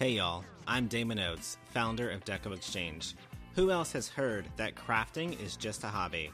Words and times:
Hey 0.00 0.12
y'all, 0.12 0.46
I'm 0.66 0.86
Damon 0.86 1.18
Oates, 1.18 1.58
founder 1.74 2.08
of 2.08 2.24
Deco 2.24 2.56
Exchange. 2.56 3.14
Who 3.54 3.70
else 3.70 3.92
has 3.92 4.08
heard 4.08 4.46
that 4.56 4.74
crafting 4.74 5.38
is 5.38 5.56
just 5.58 5.84
a 5.84 5.88
hobby? 5.88 6.30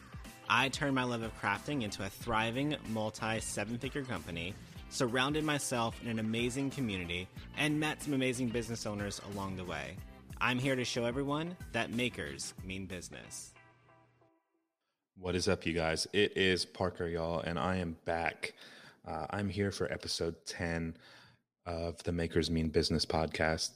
I 0.48 0.68
turned 0.68 0.94
my 0.94 1.02
love 1.02 1.22
of 1.22 1.37
crafting 1.40 1.82
into 1.82 2.04
a 2.04 2.08
thriving 2.08 2.76
multi 2.90 3.40
seven 3.40 3.76
figure 3.76 4.04
company, 4.04 4.54
surrounded 4.88 5.42
myself 5.42 6.00
in 6.04 6.08
an 6.08 6.21
amazing 6.21 6.71
community, 6.71 7.26
and 7.58 7.80
met 7.80 8.04
some 8.04 8.12
amazing 8.12 8.50
business 8.50 8.87
owners 8.87 9.21
along 9.32 9.57
the 9.57 9.64
way. 9.64 9.96
I'm 10.41 10.61
here 10.61 10.77
to 10.77 10.85
show 10.85 11.05
everyone 11.05 11.57
that 11.73 11.91
makers 11.91 12.55
mean 12.64 12.87
business. 12.87 13.53
What 15.19 15.35
is 15.35 15.48
up, 15.48 15.67
you 15.67 15.73
guys? 15.73 16.07
It 16.12 16.37
is 16.37 16.64
Parker, 16.64 17.09
y'all, 17.09 17.41
and 17.41 17.59
I 17.59 17.79
am 17.79 17.96
back. 18.05 18.55
Uh, 19.05 19.27
I'm 19.30 19.48
here 19.48 19.73
for 19.73 19.93
episode 19.93 20.37
10 20.46 20.96
of 21.67 22.03
the 22.05 22.12
Makers 22.12 22.51
Mean 22.51 22.69
Business 22.69 23.05
podcast. 23.05 23.73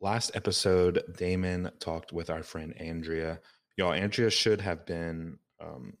Last 0.00 0.32
episode, 0.34 1.02
Damon 1.16 1.70
talked 1.80 2.12
with 2.12 2.30
our 2.30 2.42
friend 2.42 2.74
Andrea. 2.80 3.40
Y'all, 3.76 3.92
Andrea 3.92 4.30
should 4.30 4.60
have 4.60 4.86
been 4.86 5.38
um, 5.60 5.94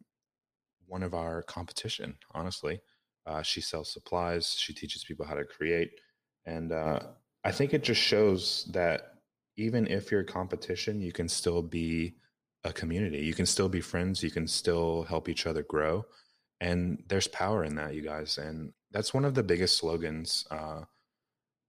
one 0.86 1.02
of 1.02 1.14
our 1.14 1.42
competition, 1.42 2.16
honestly. 2.32 2.80
Uh, 3.26 3.42
she 3.42 3.60
sells 3.60 3.92
supplies, 3.92 4.54
she 4.58 4.72
teaches 4.72 5.04
people 5.04 5.24
how 5.24 5.34
to 5.34 5.44
create. 5.44 5.90
And 6.46 6.72
uh, 6.72 7.00
I 7.44 7.52
think 7.52 7.74
it 7.74 7.82
just 7.82 8.00
shows 8.00 8.68
that 8.72 9.12
even 9.56 9.86
if 9.86 10.10
you're 10.10 10.24
competition, 10.24 11.00
you 11.00 11.12
can 11.12 11.28
still 11.28 11.62
be 11.62 12.14
a 12.64 12.72
community. 12.72 13.18
You 13.18 13.34
can 13.34 13.46
still 13.46 13.68
be 13.68 13.80
friends. 13.80 14.22
You 14.22 14.30
can 14.30 14.46
still 14.46 15.04
help 15.04 15.28
each 15.28 15.46
other 15.46 15.62
grow. 15.62 16.04
And 16.60 17.02
there's 17.08 17.26
power 17.28 17.64
in 17.64 17.74
that, 17.76 17.94
you 17.94 18.02
guys. 18.02 18.38
And 18.38 18.72
that's 18.92 19.14
one 19.14 19.24
of 19.24 19.34
the 19.34 19.42
biggest 19.42 19.76
slogans 19.76 20.46
uh, 20.50 20.82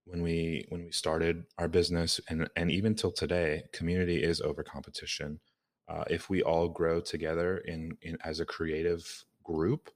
when 0.06 0.22
we 0.22 0.66
when 0.68 0.84
we 0.84 0.92
started 0.92 1.44
our 1.58 1.68
business 1.68 2.20
and 2.28 2.48
and 2.56 2.70
even 2.70 2.94
till 2.94 3.12
today 3.12 3.62
community 3.72 4.22
is 4.22 4.40
over 4.40 4.62
competition. 4.62 5.40
Uh, 5.88 6.04
if 6.08 6.30
we 6.30 6.42
all 6.42 6.66
grow 6.66 6.98
together 6.98 7.58
in, 7.58 7.94
in 8.00 8.16
as 8.24 8.40
a 8.40 8.44
creative 8.44 9.24
group 9.42 9.90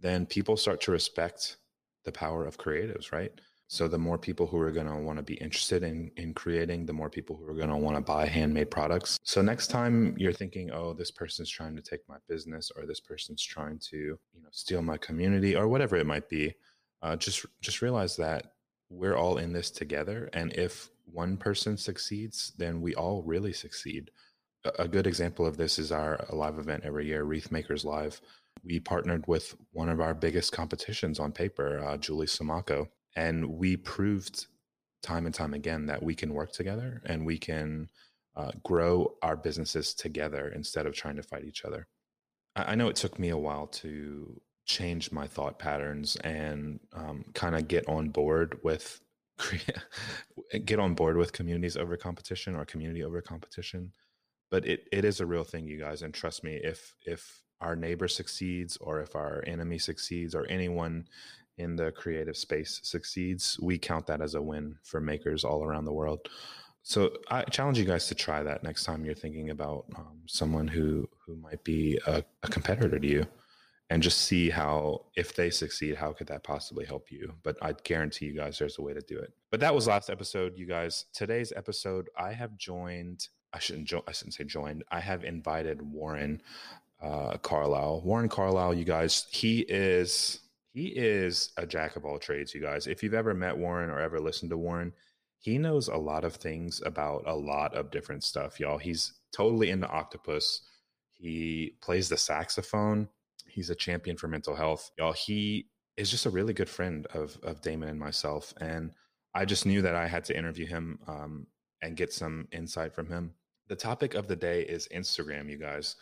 then 0.00 0.24
people 0.26 0.56
start 0.56 0.80
to 0.80 0.92
respect 0.92 1.56
the 2.04 2.12
power 2.12 2.44
of 2.44 2.58
creatives 2.58 3.12
right? 3.12 3.32
So 3.68 3.88
the 3.88 3.98
more 3.98 4.18
people 4.18 4.46
who 4.46 4.58
are 4.58 4.70
going 4.70 4.86
to 4.86 4.96
want 4.96 5.16
to 5.16 5.22
be 5.22 5.34
interested 5.34 5.82
in 5.82 6.10
in 6.16 6.34
creating 6.34 6.86
the 6.86 6.92
more 6.92 7.08
people 7.08 7.36
who 7.36 7.46
are 7.48 7.54
going 7.54 7.70
to 7.70 7.76
want 7.76 7.96
to 7.96 8.02
buy 8.02 8.26
handmade 8.26 8.70
products. 8.70 9.18
So 9.24 9.40
next 9.40 9.68
time 9.68 10.14
you're 10.18 10.32
thinking 10.32 10.70
oh 10.72 10.92
this 10.92 11.10
person's 11.10 11.50
trying 11.50 11.76
to 11.76 11.82
take 11.82 12.00
my 12.08 12.18
business 12.28 12.70
or 12.76 12.86
this 12.86 13.00
person's 13.00 13.42
trying 13.42 13.78
to 13.90 13.96
you 13.96 14.42
know 14.42 14.48
steal 14.50 14.82
my 14.82 14.98
community 14.98 15.56
or 15.56 15.68
whatever 15.68 15.96
it 15.96 16.06
might 16.06 16.28
be 16.28 16.54
uh, 17.02 17.16
just 17.16 17.44
just 17.60 17.82
realize 17.82 18.16
that 18.16 18.52
we're 18.88 19.16
all 19.16 19.38
in 19.38 19.52
this 19.52 19.70
together. 19.70 20.28
And 20.32 20.52
if 20.52 20.90
one 21.04 21.36
person 21.36 21.76
succeeds, 21.76 22.52
then 22.58 22.80
we 22.80 22.94
all 22.94 23.22
really 23.22 23.52
succeed. 23.52 24.10
A 24.78 24.86
good 24.86 25.06
example 25.06 25.44
of 25.44 25.56
this 25.56 25.78
is 25.78 25.90
our 25.90 26.24
live 26.30 26.58
event 26.58 26.84
every 26.84 27.06
year, 27.06 27.24
Wreath 27.24 27.50
Makers 27.50 27.84
Live. 27.84 28.20
We 28.62 28.78
partnered 28.78 29.26
with 29.26 29.56
one 29.72 29.88
of 29.88 30.00
our 30.00 30.14
biggest 30.14 30.52
competitions 30.52 31.18
on 31.18 31.32
paper, 31.32 31.82
uh, 31.84 31.96
Julie 31.96 32.26
Siomacco, 32.26 32.86
and 33.16 33.44
we 33.44 33.76
proved 33.76 34.46
time 35.02 35.26
and 35.26 35.34
time 35.34 35.52
again 35.52 35.86
that 35.86 36.02
we 36.02 36.14
can 36.14 36.32
work 36.32 36.52
together 36.52 37.02
and 37.06 37.26
we 37.26 37.38
can 37.38 37.88
uh, 38.36 38.52
grow 38.62 39.14
our 39.22 39.36
businesses 39.36 39.94
together 39.94 40.52
instead 40.54 40.86
of 40.86 40.94
trying 40.94 41.16
to 41.16 41.22
fight 41.24 41.44
each 41.44 41.64
other. 41.64 41.88
I 42.54 42.74
know 42.74 42.88
it 42.88 42.96
took 42.96 43.18
me 43.18 43.30
a 43.30 43.38
while 43.38 43.66
to 43.66 44.40
change 44.64 45.10
my 45.12 45.26
thought 45.26 45.58
patterns 45.58 46.16
and 46.16 46.80
um, 46.92 47.24
kind 47.34 47.56
of 47.56 47.68
get 47.68 47.88
on 47.88 48.08
board 48.08 48.58
with 48.62 49.00
get 50.64 50.78
on 50.78 50.94
board 50.94 51.16
with 51.16 51.32
communities 51.32 51.76
over 51.76 51.96
competition 51.96 52.54
or 52.54 52.64
community 52.64 53.02
over 53.02 53.20
competition. 53.20 53.92
But 54.50 54.66
it, 54.66 54.86
it 54.92 55.04
is 55.04 55.20
a 55.20 55.26
real 55.26 55.44
thing 55.44 55.66
you 55.66 55.78
guys 55.78 56.02
and 56.02 56.12
trust 56.12 56.44
me 56.44 56.60
if 56.62 56.94
if 57.06 57.42
our 57.60 57.76
neighbor 57.76 58.08
succeeds 58.08 58.76
or 58.78 59.00
if 59.00 59.14
our 59.14 59.42
enemy 59.46 59.78
succeeds 59.78 60.34
or 60.34 60.46
anyone 60.48 61.06
in 61.58 61.76
the 61.76 61.92
creative 61.92 62.36
space 62.36 62.80
succeeds 62.82 63.58
we 63.60 63.78
count 63.78 64.06
that 64.06 64.20
as 64.20 64.34
a 64.34 64.42
win 64.42 64.74
for 64.82 65.00
makers 65.00 65.44
all 65.44 65.64
around 65.64 65.84
the 65.84 65.92
world. 65.92 66.28
So 66.84 67.12
i 67.30 67.42
challenge 67.44 67.78
you 67.78 67.84
guys 67.84 68.06
to 68.08 68.14
try 68.14 68.42
that 68.42 68.62
next 68.62 68.84
time 68.84 69.04
you're 69.04 69.14
thinking 69.14 69.50
about 69.50 69.86
um, 69.96 70.20
someone 70.26 70.68
who 70.68 71.08
who 71.24 71.36
might 71.36 71.62
be 71.64 71.98
a, 72.06 72.22
a 72.42 72.48
competitor 72.48 72.98
to 72.98 73.06
you 73.06 73.26
and 73.92 74.02
just 74.02 74.22
see 74.22 74.48
how 74.48 75.04
if 75.16 75.34
they 75.34 75.50
succeed 75.50 75.94
how 75.94 76.14
could 76.14 76.26
that 76.26 76.42
possibly 76.42 76.86
help 76.86 77.12
you? 77.12 77.34
But 77.42 77.58
i 77.60 77.74
guarantee 77.84 78.24
you 78.24 78.34
guys 78.34 78.58
there's 78.58 78.78
a 78.78 78.82
way 78.82 78.94
to 78.94 79.02
do 79.02 79.18
it. 79.18 79.34
But 79.50 79.60
that 79.60 79.74
was 79.74 79.86
last 79.86 80.08
episode 80.08 80.56
you 80.56 80.64
guys. 80.64 81.04
Today's 81.12 81.52
episode 81.54 82.08
i 82.18 82.32
have 82.32 82.56
joined 82.56 83.28
i 83.52 83.58
shouldn't 83.58 83.86
jo- 83.86 84.04
i 84.08 84.12
shouldn't 84.12 84.32
say 84.32 84.44
joined 84.44 84.82
i 84.90 84.98
have 84.98 85.24
invited 85.24 85.82
warren 85.82 86.40
uh, 87.02 87.36
carlisle. 87.38 88.00
Warren 88.02 88.30
carlisle 88.30 88.72
you 88.72 88.84
guys 88.84 89.26
he 89.30 89.60
is 89.68 90.40
he 90.72 90.86
is 90.86 91.50
a 91.58 91.66
jack 91.66 91.96
of 91.96 92.06
all 92.06 92.18
trades 92.18 92.54
you 92.54 92.62
guys. 92.62 92.86
If 92.86 93.02
you've 93.02 93.12
ever 93.12 93.34
met 93.34 93.58
warren 93.58 93.90
or 93.90 94.00
ever 94.00 94.20
listened 94.20 94.50
to 94.52 94.56
warren 94.56 94.94
he 95.38 95.58
knows 95.58 95.88
a 95.88 95.96
lot 95.96 96.24
of 96.24 96.36
things 96.36 96.80
about 96.86 97.24
a 97.26 97.34
lot 97.34 97.74
of 97.74 97.90
different 97.90 98.24
stuff 98.24 98.58
y'all. 98.58 98.78
He's 98.78 99.12
totally 99.36 99.68
into 99.68 99.86
octopus. 99.88 100.62
He 101.10 101.74
plays 101.82 102.08
the 102.08 102.16
saxophone 102.16 103.08
He's 103.52 103.70
a 103.70 103.74
champion 103.74 104.16
for 104.16 104.28
mental 104.28 104.54
health. 104.54 104.90
Y'all, 104.98 105.12
he 105.12 105.66
is 105.96 106.10
just 106.10 106.26
a 106.26 106.30
really 106.30 106.52
good 106.52 106.68
friend 106.68 107.06
of 107.14 107.38
of 107.42 107.60
Damon 107.60 107.88
and 107.88 108.00
myself, 108.00 108.54
and 108.60 108.92
I 109.34 109.44
just 109.44 109.66
knew 109.66 109.82
that 109.82 109.94
I 109.94 110.06
had 110.06 110.24
to 110.26 110.36
interview 110.36 110.66
him 110.66 110.98
um, 111.06 111.46
and 111.82 111.96
get 111.96 112.12
some 112.12 112.48
insight 112.52 112.94
from 112.94 113.08
him. 113.08 113.34
The 113.68 113.76
topic 113.76 114.14
of 114.14 114.26
the 114.26 114.36
day 114.36 114.62
is 114.62 114.88
Instagram, 114.94 115.50
you 115.50 115.58
guys. 115.58 115.96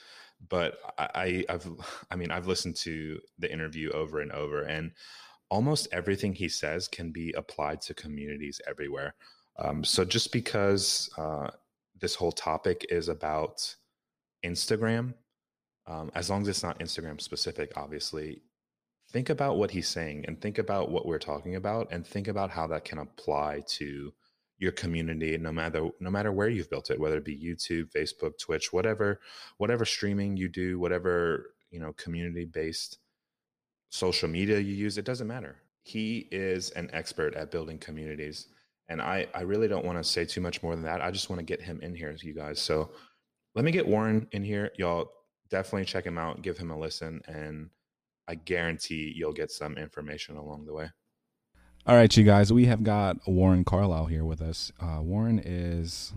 But 0.48 0.78
I, 0.98 1.44
I've, 1.48 1.68
I 2.10 2.16
mean, 2.16 2.30
I've 2.30 2.46
listened 2.46 2.76
to 2.76 3.20
the 3.38 3.52
interview 3.52 3.90
over 3.90 4.20
and 4.20 4.32
over, 4.32 4.62
and 4.62 4.92
almost 5.50 5.88
everything 5.92 6.32
he 6.32 6.48
says 6.48 6.88
can 6.88 7.10
be 7.10 7.32
applied 7.36 7.80
to 7.82 7.94
communities 7.94 8.60
everywhere. 8.66 9.14
Um, 9.58 9.84
so 9.84 10.04
just 10.04 10.32
because 10.32 11.10
uh, 11.18 11.48
this 12.00 12.14
whole 12.14 12.32
topic 12.32 12.86
is 12.88 13.08
about 13.08 13.74
Instagram 14.44 15.14
um, 15.90 16.10
as 16.14 16.30
long 16.30 16.42
as 16.42 16.48
it's 16.48 16.62
not 16.62 16.78
Instagram 16.78 17.20
specific, 17.20 17.72
obviously, 17.76 18.42
think 19.10 19.28
about 19.28 19.56
what 19.56 19.72
he's 19.72 19.88
saying 19.88 20.24
and 20.26 20.40
think 20.40 20.58
about 20.58 20.90
what 20.90 21.04
we're 21.04 21.18
talking 21.18 21.56
about 21.56 21.88
and 21.90 22.06
think 22.06 22.28
about 22.28 22.50
how 22.50 22.66
that 22.68 22.84
can 22.84 22.98
apply 22.98 23.62
to 23.66 24.12
your 24.58 24.72
community 24.72 25.38
no 25.38 25.50
matter 25.50 25.88
no 26.00 26.10
matter 26.10 26.30
where 26.32 26.50
you've 26.50 26.68
built 26.68 26.90
it 26.90 27.00
whether 27.00 27.16
it 27.16 27.24
be 27.24 27.34
youtube 27.34 27.90
facebook 27.90 28.38
twitch 28.38 28.74
whatever 28.74 29.18
whatever 29.56 29.86
streaming 29.86 30.36
you 30.36 30.50
do 30.50 30.78
whatever 30.78 31.54
you 31.70 31.80
know 31.80 31.94
community 31.94 32.44
based 32.44 32.98
social 33.90 34.28
media 34.28 34.58
you 34.58 34.74
use 34.74 34.98
it 34.98 35.04
doesn't 35.04 35.26
matter. 35.26 35.56
He 35.82 36.28
is 36.30 36.70
an 36.70 36.90
expert 36.92 37.34
at 37.34 37.50
building 37.50 37.78
communities 37.78 38.46
and 38.88 39.00
i 39.02 39.26
i 39.34 39.40
really 39.40 39.68
don't 39.68 39.84
want 39.84 39.98
to 39.98 40.04
say 40.04 40.24
too 40.24 40.40
much 40.40 40.62
more 40.62 40.74
than 40.74 40.84
that. 40.84 41.00
I 41.00 41.10
just 41.10 41.28
want 41.28 41.40
to 41.40 41.44
get 41.44 41.60
him 41.60 41.80
in 41.82 41.94
here 41.94 42.14
you 42.22 42.34
guys. 42.34 42.60
So 42.60 42.90
let 43.54 43.64
me 43.64 43.72
get 43.72 43.86
warren 43.86 44.28
in 44.32 44.44
here. 44.44 44.70
Y'all 44.76 45.10
definitely 45.50 45.84
check 45.84 46.04
him 46.06 46.18
out, 46.18 46.42
give 46.42 46.58
him 46.58 46.70
a 46.70 46.78
listen, 46.78 47.20
and 47.26 47.70
I 48.28 48.36
guarantee 48.36 49.12
you'll 49.14 49.32
get 49.32 49.50
some 49.50 49.76
information 49.76 50.36
along 50.36 50.64
the 50.66 50.72
way. 50.72 50.90
All 51.86 51.96
right, 51.96 52.14
you 52.14 52.24
guys, 52.24 52.52
we 52.52 52.66
have 52.66 52.82
got 52.82 53.16
Warren 53.26 53.64
Carlisle 53.64 54.06
here 54.06 54.24
with 54.24 54.40
us. 54.40 54.70
Uh, 54.80 55.00
Warren 55.02 55.40
is 55.42 56.12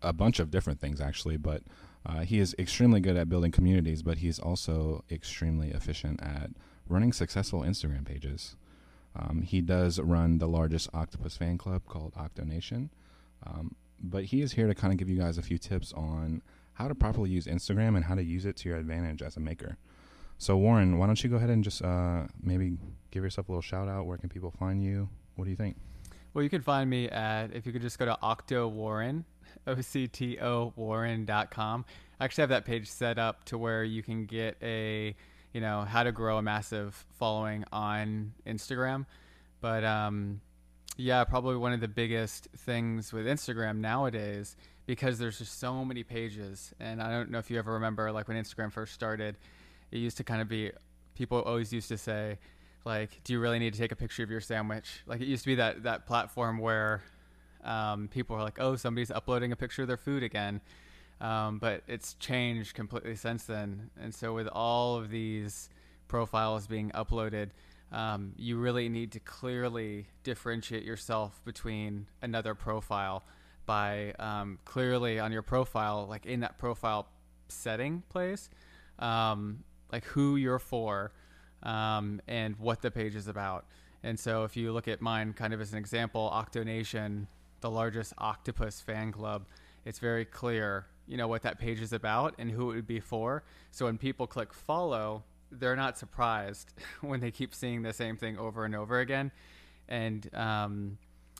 a 0.00 0.12
bunch 0.12 0.38
of 0.38 0.50
different 0.50 0.80
things, 0.80 1.00
actually, 1.00 1.36
but 1.36 1.62
uh, 2.06 2.20
he 2.20 2.38
is 2.38 2.54
extremely 2.58 3.00
good 3.00 3.16
at 3.16 3.28
building 3.28 3.52
communities, 3.52 4.02
but 4.02 4.18
he's 4.18 4.38
also 4.38 5.04
extremely 5.10 5.70
efficient 5.70 6.22
at 6.22 6.50
running 6.88 7.12
successful 7.12 7.62
Instagram 7.62 8.04
pages. 8.04 8.56
Um, 9.14 9.42
he 9.42 9.60
does 9.60 10.00
run 10.00 10.38
the 10.38 10.48
largest 10.48 10.88
octopus 10.94 11.36
fan 11.36 11.58
club 11.58 11.82
called 11.86 12.14
Octonation, 12.14 12.88
um, 13.46 13.74
but 14.00 14.24
he 14.24 14.40
is 14.40 14.52
here 14.52 14.66
to 14.66 14.74
kind 14.74 14.92
of 14.92 14.98
give 14.98 15.10
you 15.10 15.18
guys 15.18 15.36
a 15.36 15.42
few 15.42 15.58
tips 15.58 15.92
on 15.92 16.42
how 16.74 16.88
to 16.88 16.94
properly 16.94 17.30
use 17.30 17.46
Instagram 17.46 17.96
and 17.96 18.04
how 18.04 18.14
to 18.14 18.22
use 18.22 18.46
it 18.46 18.56
to 18.58 18.68
your 18.68 18.78
advantage 18.78 19.22
as 19.22 19.36
a 19.36 19.40
maker. 19.40 19.76
So, 20.38 20.56
Warren, 20.56 20.98
why 20.98 21.06
don't 21.06 21.22
you 21.22 21.30
go 21.30 21.36
ahead 21.36 21.50
and 21.50 21.62
just 21.62 21.82
uh, 21.82 22.24
maybe 22.42 22.76
give 23.10 23.22
yourself 23.22 23.48
a 23.48 23.52
little 23.52 23.62
shout 23.62 23.88
out? 23.88 24.06
Where 24.06 24.18
can 24.18 24.28
people 24.28 24.50
find 24.58 24.82
you? 24.82 25.08
What 25.36 25.44
do 25.44 25.50
you 25.50 25.56
think? 25.56 25.76
Well, 26.34 26.42
you 26.42 26.50
can 26.50 26.62
find 26.62 26.88
me 26.88 27.08
at, 27.08 27.54
if 27.54 27.66
you 27.66 27.72
could 27.72 27.82
just 27.82 27.98
go 27.98 28.06
to 28.06 28.18
Octo 28.22 28.66
Warren, 28.68 29.24
O 29.66 29.80
C 29.80 30.08
T 30.08 30.38
O 30.40 30.72
Warren.com. 30.76 31.84
I 32.18 32.24
actually 32.24 32.42
have 32.42 32.50
that 32.50 32.64
page 32.64 32.88
set 32.88 33.18
up 33.18 33.44
to 33.44 33.58
where 33.58 33.84
you 33.84 34.02
can 34.02 34.24
get 34.24 34.56
a, 34.62 35.14
you 35.52 35.60
know, 35.60 35.82
how 35.82 36.02
to 36.02 36.12
grow 36.12 36.38
a 36.38 36.42
massive 36.42 37.04
following 37.18 37.64
on 37.72 38.32
Instagram. 38.46 39.06
But 39.60 39.84
um, 39.84 40.40
yeah, 40.96 41.24
probably 41.24 41.56
one 41.56 41.72
of 41.72 41.80
the 41.80 41.88
biggest 41.88 42.48
things 42.56 43.12
with 43.12 43.26
Instagram 43.26 43.78
nowadays 43.78 44.56
because 44.86 45.18
there's 45.18 45.38
just 45.38 45.58
so 45.58 45.84
many 45.84 46.02
pages. 46.02 46.72
And 46.80 47.02
I 47.02 47.10
don't 47.10 47.30
know 47.30 47.38
if 47.38 47.50
you 47.50 47.58
ever 47.58 47.72
remember, 47.72 48.10
like 48.12 48.28
when 48.28 48.36
Instagram 48.36 48.72
first 48.72 48.94
started, 48.94 49.36
it 49.90 49.98
used 49.98 50.16
to 50.18 50.24
kind 50.24 50.40
of 50.40 50.48
be 50.48 50.72
people 51.14 51.42
always 51.42 51.72
used 51.72 51.88
to 51.88 51.98
say, 51.98 52.38
like, 52.84 53.20
do 53.24 53.32
you 53.32 53.40
really 53.40 53.58
need 53.58 53.74
to 53.74 53.78
take 53.78 53.92
a 53.92 53.96
picture 53.96 54.22
of 54.24 54.30
your 54.30 54.40
sandwich? 54.40 55.02
Like 55.06 55.20
it 55.20 55.26
used 55.28 55.44
to 55.44 55.50
be 55.50 55.54
that 55.56 55.82
that 55.84 56.06
platform 56.06 56.58
where 56.58 57.02
Um, 57.64 58.08
people 58.08 58.34
are 58.34 58.42
like, 58.42 58.58
"Oh, 58.58 58.74
somebody's 58.74 59.12
uploading 59.12 59.52
a 59.52 59.56
picture 59.56 59.82
of 59.82 59.88
their 59.88 59.96
food 59.96 60.24
again," 60.24 60.60
um, 61.20 61.60
but 61.60 61.84
it's 61.86 62.14
changed 62.14 62.74
completely 62.74 63.14
since 63.14 63.44
then. 63.44 63.90
And 64.00 64.12
so, 64.12 64.34
with 64.34 64.48
all 64.48 64.96
of 64.96 65.10
these 65.10 65.70
profiles 66.08 66.66
being 66.66 66.90
uploaded, 66.90 67.50
um, 67.92 68.32
you 68.36 68.58
really 68.58 68.88
need 68.88 69.12
to 69.12 69.20
clearly 69.20 70.08
differentiate 70.24 70.82
yourself 70.82 71.40
between 71.44 72.06
another 72.20 72.54
profile 72.56 73.22
by 73.66 74.12
um, 74.18 74.58
clearly 74.64 75.18
on 75.18 75.32
your 75.32 75.42
profile, 75.42 76.06
like 76.08 76.26
in 76.26 76.40
that 76.40 76.58
profile 76.58 77.08
setting 77.48 78.02
place, 78.08 78.48
um, 78.98 79.64
like 79.90 80.04
who 80.04 80.36
you're 80.36 80.58
for 80.58 81.12
um, 81.62 82.20
and 82.26 82.56
what 82.56 82.82
the 82.82 82.90
page 82.90 83.14
is 83.14 83.28
about. 83.28 83.66
And 84.02 84.18
so 84.18 84.44
if 84.44 84.56
you 84.56 84.72
look 84.72 84.88
at 84.88 85.00
mine 85.00 85.32
kind 85.32 85.54
of 85.54 85.60
as 85.60 85.72
an 85.72 85.78
example, 85.78 86.30
Octonation, 86.32 87.26
the 87.60 87.70
largest 87.70 88.12
octopus 88.18 88.80
fan 88.80 89.12
club, 89.12 89.46
it's 89.84 89.98
very 89.98 90.24
clear, 90.24 90.86
you 91.06 91.16
know, 91.16 91.28
what 91.28 91.42
that 91.42 91.58
page 91.58 91.80
is 91.80 91.92
about 91.92 92.34
and 92.38 92.50
who 92.50 92.72
it 92.72 92.76
would 92.76 92.86
be 92.86 93.00
for. 93.00 93.44
So 93.70 93.86
when 93.86 93.98
people 93.98 94.26
click 94.26 94.52
follow, 94.52 95.24
they're 95.50 95.76
not 95.76 95.98
surprised 95.98 96.72
when 97.00 97.20
they 97.20 97.30
keep 97.30 97.54
seeing 97.54 97.82
the 97.82 97.92
same 97.92 98.16
thing 98.16 98.38
over 98.38 98.64
and 98.64 98.74
over 98.74 99.00
again. 99.00 99.30
And 99.88 100.28
um, 100.34 100.98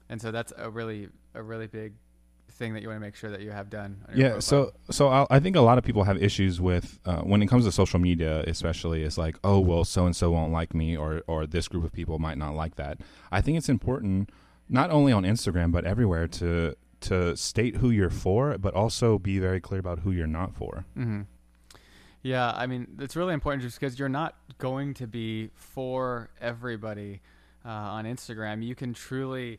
and 0.09 0.21
so 0.21 0.31
that's 0.31 0.53
a 0.57 0.69
really 0.69 1.09
a 1.35 1.43
really 1.43 1.67
big 1.67 1.95
thing 2.53 2.75
that 2.75 2.83
you 2.83 2.89
want 2.89 2.97
to 2.97 3.01
make 3.01 3.17
sure 3.17 3.31
that 3.31 3.41
you 3.41 3.51
have 3.51 3.71
done. 3.71 4.05
yeah. 4.15 4.39
So, 4.39 4.73
so 4.91 5.09
I'll, 5.09 5.27
i 5.31 5.41
think 5.41 5.57
a 5.57 5.61
lot 5.61 5.79
of 5.79 5.85
people 5.85 6.05
have 6.05 6.23
issues 6.23 6.61
with 6.61 6.99
uh, 7.05 7.23
when 7.23 7.43
it 7.43 7.47
comes 7.47 7.65
to 7.65 7.73
social 7.73 7.99
media, 7.99 8.45
especially. 8.47 9.03
It's 9.03 9.19
like, 9.19 9.37
oh, 9.43 9.59
well, 9.59 9.85
so 9.85 10.07
and 10.07 10.15
so 10.15 10.31
won't 10.31 10.53
like 10.53 10.75
me, 10.75 10.97
or 10.97 11.23
or 11.27 11.47
this 11.47 11.69
group 11.69 11.85
of 11.85 11.93
people 11.93 12.19
might 12.19 12.39
not 12.39 12.55
like 12.55 12.77
that. 12.77 12.99
I 13.31 13.41
think 13.41 13.59
it's 13.59 13.69
important, 13.69 14.31
not 14.69 14.91
only 14.91 15.13
on 15.13 15.25
Instagram 15.25 15.73
but 15.73 15.85
everywhere, 15.85 16.29
to 16.29 16.77
to 17.03 17.37
state 17.37 17.77
who 17.77 17.91
you're 17.91 18.11
for, 18.11 18.57
but 18.59 18.75
also 18.75 19.19
be 19.19 19.39
very 19.39 19.61
clear 19.61 19.81
about 19.81 20.01
who 20.01 20.13
you're 20.13 20.27
not 20.27 20.55
for. 20.55 20.85
Mm-hmm. 20.97 21.23
Yeah, 22.23 22.53
I 22.53 22.67
mean, 22.67 22.87
it's 23.01 23.17
really 23.17 23.35
important 23.35 23.63
just 23.63 23.81
because 23.81 23.99
you're 23.99 24.09
not 24.09 24.37
going 24.59 24.95
to 24.95 25.09
be 25.09 25.51
for 25.55 26.31
everybody 26.41 27.21
uh, 27.65 27.69
on 27.69 28.05
Instagram. 28.05 28.65
You 28.65 28.77
can 28.77 28.95
truly 28.95 29.59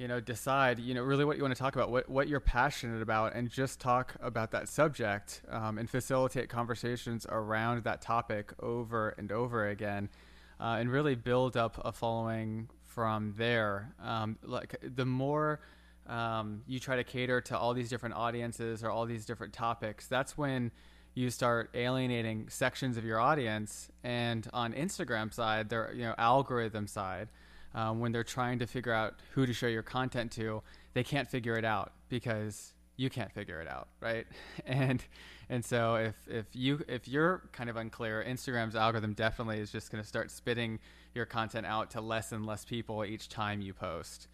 you 0.00 0.08
know 0.08 0.18
decide 0.18 0.78
you 0.78 0.94
know 0.94 1.02
really 1.02 1.26
what 1.26 1.36
you 1.36 1.42
want 1.42 1.54
to 1.54 1.62
talk 1.62 1.76
about 1.76 1.90
what 1.90 2.08
what 2.08 2.26
you're 2.26 2.40
passionate 2.40 3.02
about 3.02 3.34
and 3.34 3.50
just 3.50 3.78
talk 3.78 4.14
about 4.22 4.50
that 4.50 4.66
subject 4.66 5.42
um, 5.50 5.76
and 5.76 5.90
facilitate 5.90 6.48
conversations 6.48 7.26
around 7.28 7.84
that 7.84 8.00
topic 8.00 8.50
over 8.60 9.10
and 9.18 9.30
over 9.30 9.68
again 9.68 10.08
uh, 10.58 10.78
and 10.80 10.90
really 10.90 11.14
build 11.14 11.54
up 11.54 11.78
a 11.84 11.92
following 11.92 12.68
from 12.82 13.34
there. 13.36 13.94
Um, 14.02 14.38
like 14.42 14.74
the 14.82 15.04
more 15.04 15.60
um, 16.06 16.62
you 16.66 16.80
try 16.80 16.96
to 16.96 17.04
cater 17.04 17.42
to 17.42 17.58
all 17.58 17.74
these 17.74 17.90
different 17.90 18.14
audiences 18.14 18.82
or 18.82 18.90
all 18.90 19.04
these 19.04 19.26
different 19.26 19.52
topics 19.52 20.06
that's 20.06 20.36
when 20.36 20.72
you 21.14 21.28
start 21.28 21.70
alienating 21.74 22.48
sections 22.48 22.96
of 22.96 23.04
your 23.04 23.20
audience 23.20 23.90
and 24.02 24.48
on 24.52 24.72
instagram 24.72 25.32
side 25.32 25.68
their 25.68 25.92
you 25.92 26.02
know 26.02 26.14
algorithm 26.16 26.86
side 26.86 27.28
um, 27.74 28.00
when 28.00 28.12
they're 28.12 28.24
trying 28.24 28.58
to 28.58 28.66
figure 28.66 28.92
out 28.92 29.14
who 29.32 29.46
to 29.46 29.52
show 29.52 29.66
your 29.66 29.82
content 29.82 30.32
to, 30.32 30.62
they 30.94 31.04
can't 31.04 31.28
figure 31.28 31.56
it 31.56 31.64
out 31.64 31.92
because 32.08 32.74
you 32.96 33.08
can't 33.08 33.32
figure 33.32 33.60
it 33.60 33.68
out, 33.68 33.88
right? 34.00 34.26
And 34.66 35.02
and 35.48 35.64
so 35.64 35.96
if 35.96 36.14
if 36.28 36.46
you 36.52 36.80
if 36.86 37.08
you're 37.08 37.42
kind 37.52 37.70
of 37.70 37.76
unclear, 37.76 38.24
Instagram's 38.26 38.76
algorithm 38.76 39.14
definitely 39.14 39.58
is 39.58 39.72
just 39.72 39.90
going 39.90 40.02
to 40.02 40.08
start 40.08 40.30
spitting 40.30 40.78
your 41.14 41.26
content 41.26 41.66
out 41.66 41.90
to 41.92 42.00
less 42.00 42.30
and 42.32 42.46
less 42.46 42.64
people 42.64 43.04
each 43.04 43.28
time 43.28 43.60
you 43.60 43.72
post. 43.72 44.28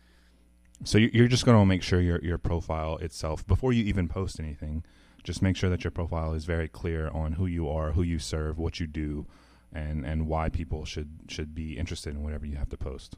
So 0.84 0.98
you're 0.98 1.28
just 1.28 1.46
going 1.46 1.58
to 1.58 1.64
make 1.64 1.82
sure 1.82 2.00
your 2.00 2.22
your 2.22 2.38
profile 2.38 2.96
itself 2.98 3.46
before 3.46 3.72
you 3.72 3.84
even 3.84 4.08
post 4.08 4.38
anything, 4.40 4.84
just 5.22 5.40
make 5.40 5.56
sure 5.56 5.70
that 5.70 5.84
your 5.84 5.90
profile 5.90 6.34
is 6.34 6.44
very 6.44 6.68
clear 6.68 7.08
on 7.08 7.32
who 7.32 7.46
you 7.46 7.68
are, 7.68 7.92
who 7.92 8.02
you 8.02 8.18
serve, 8.18 8.58
what 8.58 8.78
you 8.78 8.86
do, 8.86 9.26
and 9.72 10.04
and 10.04 10.26
why 10.26 10.48
people 10.48 10.84
should 10.84 11.20
should 11.28 11.54
be 11.54 11.78
interested 11.78 12.14
in 12.14 12.22
whatever 12.22 12.44
you 12.44 12.56
have 12.56 12.68
to 12.70 12.76
post. 12.76 13.16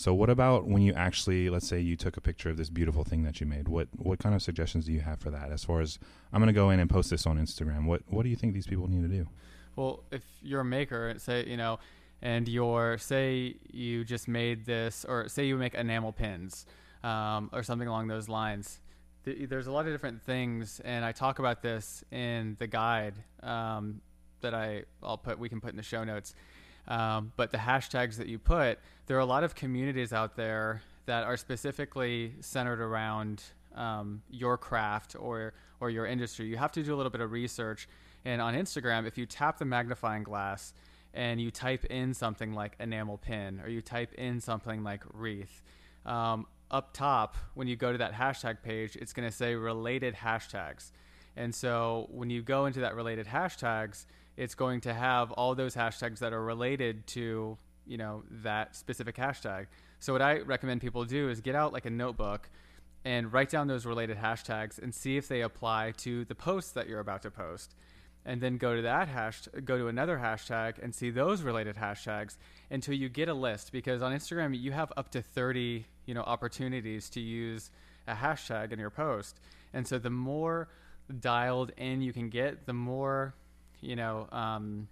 So 0.00 0.14
what 0.14 0.30
about 0.30 0.66
when 0.66 0.80
you 0.80 0.94
actually, 0.94 1.50
let's 1.50 1.68
say 1.68 1.78
you 1.78 1.94
took 1.94 2.16
a 2.16 2.22
picture 2.22 2.48
of 2.48 2.56
this 2.56 2.70
beautiful 2.70 3.04
thing 3.04 3.22
that 3.24 3.38
you 3.38 3.46
made? 3.46 3.68
What 3.68 3.88
what 3.98 4.18
kind 4.18 4.34
of 4.34 4.40
suggestions 4.40 4.86
do 4.86 4.92
you 4.92 5.00
have 5.00 5.20
for 5.20 5.30
that? 5.30 5.52
As 5.52 5.62
far 5.62 5.82
as 5.82 5.98
I'm 6.32 6.40
going 6.40 6.46
to 6.46 6.54
go 6.54 6.70
in 6.70 6.80
and 6.80 6.88
post 6.88 7.10
this 7.10 7.26
on 7.26 7.38
Instagram, 7.38 7.84
what 7.84 8.00
what 8.08 8.22
do 8.22 8.30
you 8.30 8.36
think 8.36 8.54
these 8.54 8.66
people 8.66 8.88
need 8.88 9.02
to 9.02 9.14
do? 9.14 9.28
Well, 9.76 10.04
if 10.10 10.22
you're 10.40 10.62
a 10.62 10.64
maker, 10.64 11.14
say 11.18 11.44
you 11.46 11.58
know, 11.58 11.80
and 12.22 12.48
you're 12.48 12.96
say 12.96 13.56
you 13.70 14.04
just 14.06 14.26
made 14.26 14.64
this, 14.64 15.04
or 15.06 15.28
say 15.28 15.44
you 15.44 15.58
make 15.58 15.74
enamel 15.74 16.12
pins, 16.12 16.64
um, 17.04 17.50
or 17.52 17.62
something 17.62 17.86
along 17.86 18.08
those 18.08 18.26
lines. 18.26 18.80
there's 19.26 19.66
a 19.66 19.72
lot 19.72 19.84
of 19.86 19.92
different 19.92 20.22
things, 20.22 20.80
and 20.82 21.04
I 21.04 21.12
talk 21.12 21.40
about 21.40 21.60
this 21.60 22.02
in 22.10 22.56
the 22.58 22.66
guide 22.66 23.16
um, 23.42 24.00
that 24.40 24.54
I 24.54 24.84
I'll 25.02 25.18
put 25.18 25.38
we 25.38 25.50
can 25.50 25.60
put 25.60 25.72
in 25.72 25.76
the 25.76 25.82
show 25.82 26.04
notes. 26.04 26.34
Um, 26.88 27.32
but 27.36 27.50
the 27.50 27.58
hashtags 27.58 28.16
that 28.16 28.26
you 28.26 28.38
put, 28.38 28.78
there 29.06 29.16
are 29.16 29.20
a 29.20 29.26
lot 29.26 29.44
of 29.44 29.54
communities 29.54 30.12
out 30.12 30.36
there 30.36 30.82
that 31.06 31.24
are 31.24 31.36
specifically 31.36 32.34
centered 32.40 32.80
around 32.80 33.42
um, 33.74 34.22
your 34.30 34.58
craft 34.58 35.16
or 35.18 35.54
or 35.80 35.90
your 35.90 36.06
industry. 36.06 36.46
You 36.46 36.56
have 36.56 36.72
to 36.72 36.82
do 36.82 36.94
a 36.94 36.96
little 36.96 37.10
bit 37.10 37.20
of 37.20 37.32
research. 37.32 37.88
And 38.24 38.42
on 38.42 38.54
Instagram, 38.54 39.06
if 39.06 39.16
you 39.16 39.24
tap 39.24 39.58
the 39.58 39.64
magnifying 39.64 40.24
glass 40.24 40.74
and 41.14 41.40
you 41.40 41.50
type 41.50 41.86
in 41.86 42.12
something 42.12 42.52
like 42.52 42.76
enamel 42.78 43.16
pin 43.16 43.60
or 43.64 43.68
you 43.68 43.80
type 43.80 44.12
in 44.14 44.40
something 44.40 44.84
like 44.84 45.02
wreath, 45.14 45.62
um, 46.04 46.46
up 46.70 46.92
top 46.92 47.36
when 47.54 47.66
you 47.66 47.76
go 47.76 47.92
to 47.92 47.98
that 47.98 48.12
hashtag 48.12 48.62
page, 48.62 48.94
it's 48.96 49.12
going 49.12 49.28
to 49.28 49.34
say 49.34 49.54
related 49.54 50.14
hashtags. 50.14 50.90
And 51.36 51.54
so 51.54 52.08
when 52.10 52.30
you 52.30 52.42
go 52.42 52.66
into 52.66 52.80
that 52.80 52.94
related 52.94 53.26
hashtags, 53.26 54.04
it's 54.40 54.54
going 54.54 54.80
to 54.80 54.94
have 54.94 55.30
all 55.32 55.54
those 55.54 55.74
hashtags 55.74 56.20
that 56.20 56.32
are 56.32 56.42
related 56.42 57.06
to 57.06 57.58
you 57.86 57.98
know 57.98 58.24
that 58.42 58.74
specific 58.74 59.16
hashtag. 59.16 59.66
So 59.98 60.14
what 60.14 60.22
I 60.22 60.38
recommend 60.40 60.80
people 60.80 61.04
do 61.04 61.28
is 61.28 61.42
get 61.42 61.54
out 61.54 61.74
like 61.74 61.84
a 61.84 61.90
notebook 61.90 62.48
and 63.04 63.30
write 63.30 63.50
down 63.50 63.66
those 63.66 63.84
related 63.84 64.16
hashtags 64.16 64.82
and 64.82 64.94
see 64.94 65.18
if 65.18 65.28
they 65.28 65.42
apply 65.42 65.92
to 65.98 66.24
the 66.24 66.34
post 66.34 66.74
that 66.74 66.88
you're 66.88 67.00
about 67.00 67.20
to 67.22 67.30
post. 67.30 67.74
And 68.24 68.40
then 68.40 68.56
go 68.56 68.76
to 68.76 68.82
that 68.82 69.08
hash, 69.08 69.42
go 69.64 69.76
to 69.76 69.88
another 69.88 70.18
hashtag 70.18 70.82
and 70.82 70.94
see 70.94 71.10
those 71.10 71.42
related 71.42 71.76
hashtags 71.76 72.36
until 72.70 72.94
you 72.94 73.08
get 73.08 73.28
a 73.28 73.34
list. 73.34 73.72
Because 73.72 74.00
on 74.02 74.12
Instagram, 74.12 74.58
you 74.58 74.72
have 74.72 74.92
up 74.96 75.10
to 75.12 75.22
30, 75.22 75.86
you 76.06 76.14
know, 76.14 76.22
opportunities 76.22 77.10
to 77.10 77.20
use 77.20 77.70
a 78.06 78.14
hashtag 78.14 78.72
in 78.72 78.78
your 78.78 78.90
post. 78.90 79.40
And 79.72 79.86
so 79.86 79.98
the 79.98 80.10
more 80.10 80.68
dialed 81.18 81.72
in 81.76 82.00
you 82.02 82.12
can 82.12 82.28
get, 82.28 82.66
the 82.66 82.74
more 82.74 83.34
you 83.80 83.96
know 83.96 84.28
um, 84.32 84.88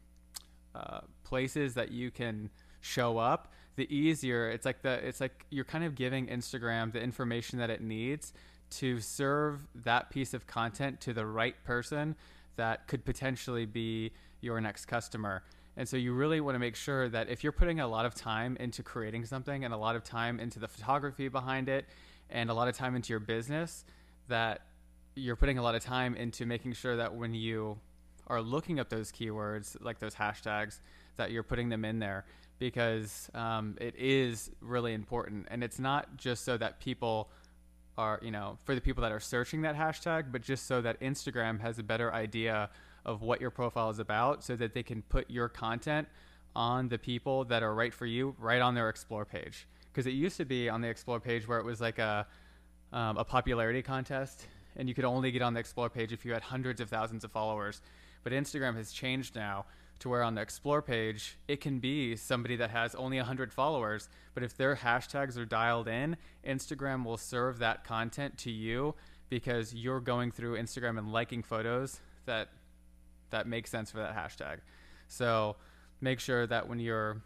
uh, 0.75 1.00
places 1.25 1.75
that 1.75 1.90
you 1.90 2.11
can 2.11 2.50
show 2.80 3.18
up 3.18 3.52
the 3.76 3.92
easier 3.95 4.50
it's 4.50 4.64
like 4.64 4.83
the 4.83 5.07
it's 5.07 5.21
like 5.21 5.45
you're 5.50 5.64
kind 5.64 5.85
of 5.85 5.95
giving 5.95 6.26
instagram 6.26 6.92
the 6.92 7.00
information 7.00 7.59
that 7.59 7.71
it 7.71 7.80
needs 7.80 8.33
to 8.71 9.00
serve 9.00 9.66
that 9.75 10.11
piece 10.11 10.35
of 10.35 10.47
content 10.47 11.00
to 11.00 11.12
the 11.12 11.26
right 11.26 11.62
person 11.64 12.14
that 12.57 12.87
could 12.87 13.04
potentially 13.04 13.66
be 13.66 14.12
your 14.40 14.61
next 14.61 14.87
customer. 14.87 15.42
And 15.76 15.88
so 15.88 15.97
you 15.97 16.12
really 16.12 16.40
want 16.40 16.57
to 16.57 16.59
make 16.59 16.76
sure 16.76 17.09
that 17.09 17.28
if 17.28 17.42
you're 17.42 17.52
putting 17.52 17.80
a 17.80 17.87
lot 17.87 18.04
of 18.04 18.14
time 18.14 18.57
into 18.59 18.83
creating 18.83 19.25
something 19.25 19.64
and 19.64 19.73
a 19.73 19.76
lot 19.76 19.97
of 19.97 20.04
time 20.04 20.40
into 20.40 20.59
the 20.59 20.68
photography 20.68 21.28
behind 21.28 21.68
it 21.68 21.87
and 22.30 22.50
a 22.50 22.54
lot 22.54 22.68
of 22.68 22.76
time 22.76 22.97
into 22.97 23.12
your 23.12 23.21
business 23.21 23.85
that 24.28 24.62
you're 25.14 25.37
putting 25.37 25.59
a 25.59 25.62
lot 25.62 25.75
of 25.75 25.83
time 25.83 26.14
into 26.16 26.47
making 26.47 26.73
sure 26.73 26.97
that 26.97 27.14
when 27.14 27.33
you 27.33 27.78
are 28.28 28.40
looking 28.40 28.78
up 28.78 28.88
those 28.88 29.11
keywords, 29.11 29.76
like 29.80 29.99
those 29.99 30.14
hashtags, 30.14 30.80
that 31.16 31.30
you're 31.30 31.42
putting 31.42 31.68
them 31.68 31.85
in 31.85 31.99
there 31.99 32.25
because 32.58 33.30
um, 33.35 33.76
it 33.80 33.94
is 33.97 34.50
really 34.61 34.92
important. 34.92 35.47
And 35.50 35.62
it's 35.62 35.78
not 35.78 36.16
just 36.16 36.44
so 36.44 36.56
that 36.56 36.80
people 36.80 37.30
are, 37.97 38.18
you 38.23 38.30
know, 38.30 38.58
for 38.64 38.75
the 38.75 38.80
people 38.80 39.02
that 39.02 39.12
are 39.12 39.20
searching 39.20 39.62
that 39.62 39.76
hashtag, 39.76 40.30
but 40.30 40.42
just 40.42 40.66
so 40.66 40.80
that 40.80 41.00
Instagram 41.00 41.61
has 41.61 41.78
a 41.78 41.82
better 41.82 42.12
idea 42.12 42.70
of 43.04 43.23
what 43.23 43.40
your 43.40 43.50
profile 43.50 43.90
is 43.90 43.99
about 43.99 44.44
so 44.44 44.56
that 44.56 44.75
they 44.75 44.82
can 44.82 45.02
put 45.02 45.30
your 45.30 45.49
content 45.49 46.08
on 46.54 46.88
the 46.88 46.99
people 46.99 47.44
that 47.44 47.62
are 47.62 47.75
right 47.75 47.94
for 47.94 48.06
you 48.06 48.35
right 48.38 48.61
on 48.61 48.75
their 48.75 48.88
explore 48.88 49.25
page. 49.25 49.66
Because 49.87 50.06
it 50.06 50.12
used 50.12 50.37
to 50.37 50.44
be 50.44 50.68
on 50.68 50.80
the 50.80 50.88
explore 50.88 51.20
page 51.20 51.47
where 51.47 51.58
it 51.58 51.64
was 51.64 51.80
like 51.80 51.99
a, 51.99 52.26
um, 52.92 53.16
a 53.16 53.25
popularity 53.25 53.82
contest 53.82 54.47
and 54.76 54.88
you 54.88 54.94
could 54.94 55.04
only 55.04 55.30
get 55.30 55.42
on 55.42 55.54
the 55.54 55.61
explore 55.61 55.90
page 55.90 56.12
if 56.12 56.25
you 56.25 56.32
had 56.32 56.42
hundreds 56.42 56.80
of 56.80 56.88
thousands 56.88 57.25
of 57.25 57.32
followers. 57.32 57.82
But 58.25 58.32
Instagram 58.32 58.76
has 58.76 58.92
changed 58.92 59.34
now 59.34 59.66
to 60.00 60.08
where 60.08 60.22
on 60.22 60.34
the 60.34 60.40
explore 60.40 60.80
page, 60.80 61.38
it 61.48 61.60
can 61.60 61.80
be 61.80 62.14
somebody 62.16 62.56
that 62.56 62.70
has 62.70 62.94
only 62.94 63.16
100 63.16 63.52
followers, 63.52 64.08
but 64.34 64.42
if 64.42 64.56
their 64.56 64.76
hashtags 64.76 65.37
are 65.37 65.44
dialed 65.44 65.88
in, 65.88 66.16
Instagram 66.46 67.04
will 67.04 67.16
serve 67.16 67.58
that 67.58 67.84
content 67.84 68.38
to 68.38 68.50
you 68.50 68.94
because 69.28 69.75
you're 69.75 70.00
going 70.00 70.30
through 70.30 70.56
Instagram 70.56 70.98
and 70.98 71.12
liking 71.12 71.42
photos 71.42 72.00
that 72.26 72.48
that 73.30 73.46
make 73.46 73.66
sense 73.66 73.90
for 73.90 73.98
that 73.98 74.16
hashtag. 74.16 74.58
So, 75.08 75.56
make 76.00 76.18
sure 76.20 76.46
that 76.46 76.68
when 76.68 76.78
you're 76.78 77.20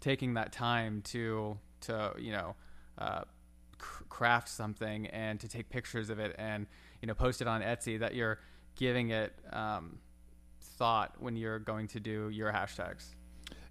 taking 0.00 0.34
that 0.34 0.52
time 0.52 1.02
to 1.02 1.58
to, 1.82 2.12
you 2.18 2.32
know, 2.32 2.56
uh, 2.96 3.22
craft 3.78 4.48
something 4.48 5.06
and 5.08 5.38
to 5.38 5.46
take 5.46 5.70
pictures 5.70 6.10
of 6.10 6.18
it 6.18 6.34
and 6.36 6.66
you 7.00 7.06
know 7.06 7.14
post 7.14 7.40
it 7.40 7.46
on 7.46 7.62
Etsy 7.62 8.00
that 8.00 8.14
you're 8.14 8.40
giving 8.78 9.10
it 9.10 9.34
um, 9.52 9.98
thought 10.60 11.12
when 11.18 11.36
you're 11.36 11.58
going 11.58 11.88
to 11.88 12.00
do 12.00 12.30
your 12.30 12.50
hashtags. 12.52 13.10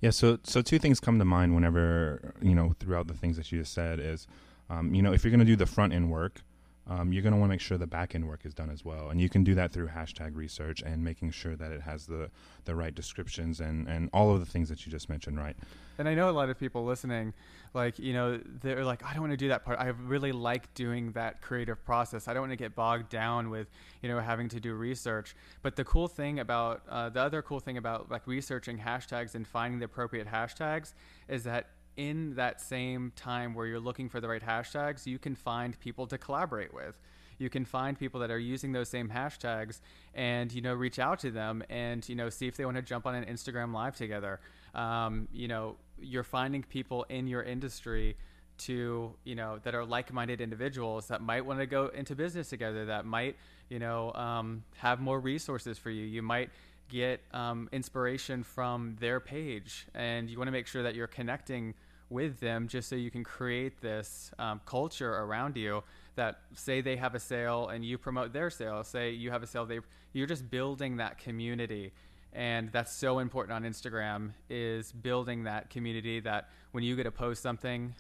Yeah, 0.02 0.12
so 0.12 0.38
so 0.44 0.62
two 0.62 0.78
things 0.78 1.00
come 1.00 1.18
to 1.18 1.26
mind 1.26 1.56
whenever 1.56 2.36
you 2.42 2.54
know 2.54 2.76
throughout 2.80 3.08
the 3.08 3.16
things 3.16 3.38
that 3.38 3.52
you 3.52 3.60
just 3.60 3.74
said 3.74 4.00
is, 4.00 4.28
um, 4.70 4.94
you 4.94 5.02
know, 5.02 5.14
if 5.14 5.24
you're 5.24 5.32
going 5.32 5.40
to 5.40 5.46
do 5.46 5.56
the 5.56 5.66
front 5.66 5.94
end 5.94 6.12
work, 6.12 6.42
um, 6.90 7.12
you're 7.12 7.24
going 7.24 7.34
to 7.34 7.40
want 7.40 7.50
to 7.50 7.54
make 7.54 7.62
sure 7.62 7.78
the 7.78 7.86
back 7.86 8.16
end 8.16 8.28
work 8.28 8.46
is 8.46 8.54
done 8.54 8.70
as 8.70 8.86
well, 8.86 9.10
and 9.10 9.20
you 9.20 9.30
can 9.30 9.44
do 9.44 9.56
that 9.56 9.74
through 9.74 9.88
hashtag 9.88 10.36
research 10.36 10.82
and 10.82 11.04
making 11.04 11.32
sure 11.32 11.56
that 11.56 11.72
it 11.72 11.82
has 11.82 12.06
the 12.06 12.30
the 12.66 12.76
right 12.76 12.96
descriptions 12.96 13.60
and 13.60 13.88
and 13.88 14.10
all 14.14 14.34
of 14.34 14.40
the 14.40 14.46
things 14.46 14.70
that 14.70 14.86
you 14.86 14.92
just 14.92 15.10
mentioned, 15.10 15.38
right? 15.38 15.56
And 15.98 16.08
I 16.08 16.14
know 16.14 16.30
a 16.30 16.32
lot 16.32 16.50
of 16.50 16.60
people 16.60 16.86
listening, 16.86 17.34
like 17.74 18.00
you 18.00 18.14
know, 18.14 18.40
they're 18.62 18.86
like, 18.86 19.04
I 19.04 19.12
don't 19.12 19.22
want 19.22 19.34
to 19.34 19.38
do 19.38 19.50
that 19.50 19.66
part. 19.66 19.80
I 19.80 19.88
really 19.88 20.32
like 20.32 20.74
doing 20.76 21.12
that 21.12 21.42
creative 21.42 21.84
process. 21.84 22.28
I 22.28 22.34
don't 22.34 22.44
want 22.44 22.54
to 22.54 22.58
get 22.58 22.76
bogged 22.76 23.10
down 23.10 23.50
with 23.50 23.68
you 24.02 24.08
know 24.08 24.20
having 24.20 24.48
to 24.50 24.60
do 24.60 24.74
research. 24.74 25.36
But 25.62 25.76
the 25.76 25.84
cool 25.84 26.08
thing 26.08 26.40
about 26.40 26.84
uh, 26.90 27.10
the 27.10 27.22
other 27.22 27.42
cool 27.42 27.60
thing 27.60 27.78
about 27.78 28.10
like 28.10 28.26
researching 28.28 28.78
hashtags 28.78 29.36
and 29.36 29.46
finding 29.46 29.80
the 29.80 29.86
appropriate 29.86 30.28
hashtags 30.28 30.94
is 31.28 31.44
that 31.44 31.68
in 31.98 32.36
that 32.36 32.62
same 32.62 33.12
time 33.16 33.54
where 33.54 33.66
you're 33.66 33.80
looking 33.80 34.08
for 34.08 34.22
the 34.22 34.28
right 34.28 34.42
hashtags, 34.42 35.06
you 35.06 35.20
can 35.20 35.36
find 35.36 35.78
people 35.80 36.08
to 36.08 36.18
collaborate 36.18 36.74
with. 36.74 36.96
You 37.40 37.50
can 37.50 37.66
find 37.66 37.98
people 37.98 38.20
that 38.22 38.32
are 38.32 38.40
using 38.40 38.72
those 38.72 38.90
same 38.90 39.10
hashtags 39.10 39.82
and, 40.14 40.52
you 40.52 40.62
know, 40.62 40.74
reach 40.74 40.98
out 41.00 41.20
to 41.20 41.32
them 41.32 41.64
and, 41.70 42.08
you 42.08 42.16
know, 42.16 42.30
see 42.30 42.48
if 42.48 42.58
they 42.58 42.66
want 42.66 42.78
to 42.78 42.82
jump 42.82 43.06
on 43.06 43.16
an 43.16 43.26
Instagram 43.26 43.74
live 43.74 43.96
together. 43.96 44.40
Um, 44.74 45.28
you 45.32 45.48
know, 45.48 45.76
you're 46.00 46.24
finding 46.24 46.64
people 46.64 47.06
in 47.10 47.28
your 47.28 47.44
industry 47.44 48.16
to, 48.60 49.14
you 49.24 49.36
know, 49.36 49.60
that 49.64 49.76
are 49.76 49.86
like 49.86 50.12
minded 50.12 50.42
individuals 50.42 51.08
that 51.08 51.22
might 51.22 51.46
want 51.46 51.60
to 51.60 51.68
go 51.68 51.88
into 51.88 52.16
business 52.16 52.50
together, 52.50 52.86
that 52.86 53.06
might, 53.06 53.36
you 53.70 53.78
know, 53.78 54.12
um, 54.14 54.64
have 54.78 55.00
more 55.00 55.20
resources 55.20 55.78
for 55.78 55.92
you. 55.92 56.06
You 56.06 56.24
might 56.24 56.50
get 56.90 57.22
um, 57.34 57.70
inspiration 57.72 58.44
from 58.44 58.96
their 59.00 59.20
page 59.20 59.88
and 59.94 60.30
you 60.30 60.38
want 60.38 60.48
to 60.48 60.52
make 60.52 60.68
sure 60.68 60.84
that 60.84 60.96
you're 60.96 61.08
connecting 61.08 61.74
with 62.10 62.40
them 62.40 62.68
just 62.68 62.90
so 62.90 62.96
you 62.96 63.12
can 63.12 63.24
create 63.24 63.82
this 63.82 64.32
um, 64.40 64.62
culture 64.66 65.14
around 65.14 65.58
you 65.58 65.84
that 66.16 66.40
say 66.54 66.82
they 66.82 66.96
have 66.96 67.16
a 67.16 67.20
sale 67.20 67.68
and 67.68 67.84
you 67.84 67.98
promote 67.98 68.34
their 68.34 68.50
sale 68.50 68.84
say 68.84 69.12
you 69.12 69.30
have 69.30 69.44
a 69.44 69.48
sale 69.48 69.66
they 69.66 69.80
you're 70.14 70.28
just 70.28 70.50
building 70.50 70.98
that 70.98 71.20
community. 71.20 71.92
And 72.34 72.72
that's 72.72 72.92
so 72.94 73.20
important 73.20 73.54
on 73.54 73.72
instagram 73.72 74.32
is 74.50 74.92
building 74.92 75.44
that 75.44 75.70
community 75.70 76.20
that 76.22 76.50
when 76.72 76.84
you 76.84 76.96
get 76.96 77.04
to 77.04 77.12
post 77.12 77.42
something 77.42 77.96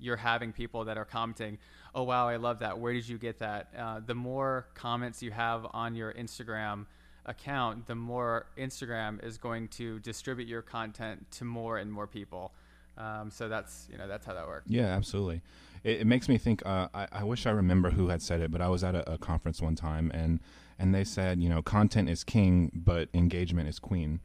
you're 0.00 0.16
having 0.16 0.52
people 0.52 0.84
that 0.84 0.96
are 0.96 1.04
commenting 1.04 1.58
oh 1.94 2.02
wow 2.02 2.28
i 2.28 2.36
love 2.36 2.60
that. 2.60 2.78
Where 2.78 2.92
did 2.92 3.08
you 3.08 3.18
get 3.18 3.38
that? 3.38 3.68
Uh, 3.76 4.00
the 4.04 4.14
more 4.14 4.68
comments 4.74 5.22
you 5.22 5.30
have 5.30 5.66
on 5.72 5.94
your 5.94 6.12
instagram 6.12 6.86
account 7.26 7.86
the 7.86 7.94
more 7.94 8.46
instagram 8.56 9.22
is 9.22 9.36
going 9.36 9.68
to 9.68 9.98
distribute 10.00 10.48
your 10.48 10.62
content 10.62 11.30
to 11.30 11.44
more 11.44 11.78
and 11.78 11.92
more 11.92 12.06
people 12.06 12.52
um, 12.98 13.30
so 13.30 13.48
that's 13.48 13.88
you 13.90 13.96
know 13.96 14.08
that's 14.08 14.26
how 14.26 14.34
that 14.34 14.46
works. 14.46 14.66
Yeah, 14.68 14.86
absolutely. 14.86 15.40
It, 15.84 16.00
it 16.00 16.06
makes 16.06 16.28
me 16.28 16.36
think. 16.36 16.64
Uh, 16.66 16.88
I, 16.92 17.06
I, 17.12 17.24
wish 17.24 17.46
I 17.46 17.50
remember 17.50 17.90
who 17.90 18.08
had 18.08 18.20
said 18.20 18.40
it, 18.40 18.50
but 18.50 18.60
I 18.60 18.68
was 18.68 18.82
at 18.82 18.94
a, 18.94 19.12
a, 19.12 19.18
conference 19.18 19.62
one 19.62 19.76
time, 19.76 20.10
and 20.12 20.40
and 20.78 20.94
they 20.94 21.04
said, 21.04 21.40
you 21.40 21.48
know, 21.48 21.62
content 21.62 22.08
is 22.10 22.24
king, 22.24 22.72
but 22.74 23.08
engagement 23.14 23.68
is 23.68 23.78
queen. 23.78 24.20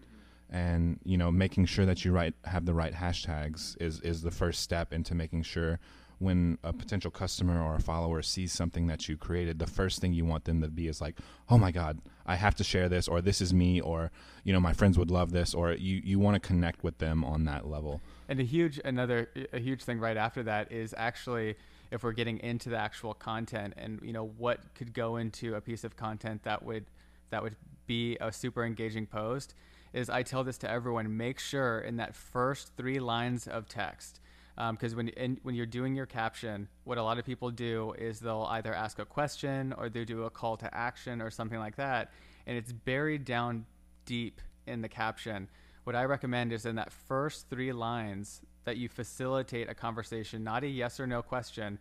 And 0.50 1.00
you 1.03 1.18
know, 1.18 1.32
making 1.32 1.65
sure 1.68 1.86
that 1.86 2.03
you 2.03 2.12
write 2.12 2.34
have 2.46 2.65
the 2.65 2.74
right 2.74 2.94
hashtags 2.94 3.80
is 3.80 4.00
is 4.01 4.24
the 4.24 4.32
first 4.32 4.62
step 4.62 4.92
into 4.92 5.13
making 5.13 5.44
sure 5.44 5.80
when 6.24 6.58
a 6.63 6.74
potential 6.74 7.12
customer 7.12 7.62
or 7.62 7.75
a 7.75 7.82
follower 7.82 8.22
sees 8.22 8.53
something 8.53 8.88
that 8.88 9.08
you 9.08 9.18
created, 9.18 9.60
the 9.60 9.68
first 9.68 10.00
thing 10.00 10.13
you 10.13 10.25
want 10.25 10.46
them 10.46 10.62
to 10.62 10.70
be 10.70 10.88
is 10.88 11.01
like, 11.01 11.20
"Oh 11.50 11.58
my 11.58 11.72
god, 11.72 12.00
I 12.25 12.36
have 12.36 12.56
to 12.56 12.63
share 12.63 12.89
this," 12.89 13.08
or 13.08 13.22
"This 13.22 13.42
is 13.42 13.53
me," 13.53 13.82
or 13.82 14.12
you 14.44 14.53
know, 14.53 14.60
my 14.60 14.74
friends 14.74 14.98
would 14.98 15.12
love 15.12 15.32
this, 15.32 15.53
or 15.53 15.74
you 15.74 16.01
you 16.03 16.20
want 16.20 16.36
to 16.36 16.39
connect 16.39 16.84
with 16.84 16.98
them 16.98 17.24
on 17.24 17.46
that 17.46 17.68
level. 17.68 18.01
And 18.30 18.39
a 18.39 18.44
huge 18.44 18.80
another 18.84 19.30
a 19.51 19.60
huge 19.60 19.84
thing 19.84 20.00
right 20.00 20.18
after 20.18 20.44
that 20.44 20.72
is 20.72 20.96
actually 20.98 21.56
if 21.92 22.03
we're 22.03 22.13
getting 22.13 22.39
into 22.39 22.70
the 22.70 22.77
actual 22.77 23.13
content 23.13 23.74
and 23.77 24.00
you 24.01 24.13
know 24.13 24.25
what 24.38 24.74
could 24.74 24.94
go 24.94 25.18
into 25.18 25.56
a 25.56 25.62
piece 25.62 25.84
of 25.84 25.96
content 25.96 26.42
that 26.44 26.63
would 26.63 26.86
that 27.30 27.44
would 27.44 27.56
be 27.86 28.18
a 28.22 28.32
super 28.32 28.63
engaging 28.63 29.06
post 29.06 29.53
is 29.94 30.10
I 30.10 30.24
tell 30.24 30.44
this 30.44 30.58
to 30.60 30.70
everyone 30.70 31.18
make 31.18 31.39
sure 31.39 31.80
in 31.80 31.98
that 31.98 32.15
first 32.15 32.72
3 32.77 33.00
lines 33.00 33.48
of 33.48 33.68
text 33.68 34.22
because 34.56 34.94
um, 34.94 34.98
when 34.98 35.40
when 35.44 35.56
you're 35.56 35.66
doing 35.66 35.96
your 35.96 36.06
caption, 36.06 36.68
what 36.84 36.98
a 36.98 37.04
lot 37.04 37.18
of 37.18 37.26
people 37.26 37.50
do 37.50 37.94
is 37.98 38.20
they'll 38.20 38.48
either 38.52 38.74
ask 38.74 39.00
a 39.00 39.06
question 39.06 39.74
or 39.78 39.90
they 39.90 40.06
do 40.06 40.24
a 40.24 40.30
call 40.30 40.58
to 40.58 40.74
action 40.74 41.22
or 41.22 41.32
something 41.32 41.60
like 41.60 41.76
that, 41.78 42.12
and 42.46 42.58
it's 42.58 42.72
buried 42.72 43.26
down 43.26 43.66
deep 44.06 44.42
in 44.68 44.82
the 44.82 44.90
caption. 44.90 45.50
What 45.86 45.96
I 45.96 46.06
recommend 46.06 46.54
is 46.54 46.66
in 46.66 46.76
that 46.76 46.92
first 46.92 47.50
three 47.50 47.74
lines 47.74 48.42
that 48.66 48.78
you 48.78 48.90
facilitate 48.90 49.70
a 49.70 49.74
conversation, 49.74 50.44
not 50.44 50.64
a 50.64 50.68
yes 50.68 51.00
or 51.00 51.08
no 51.08 51.22
question, 51.22 51.80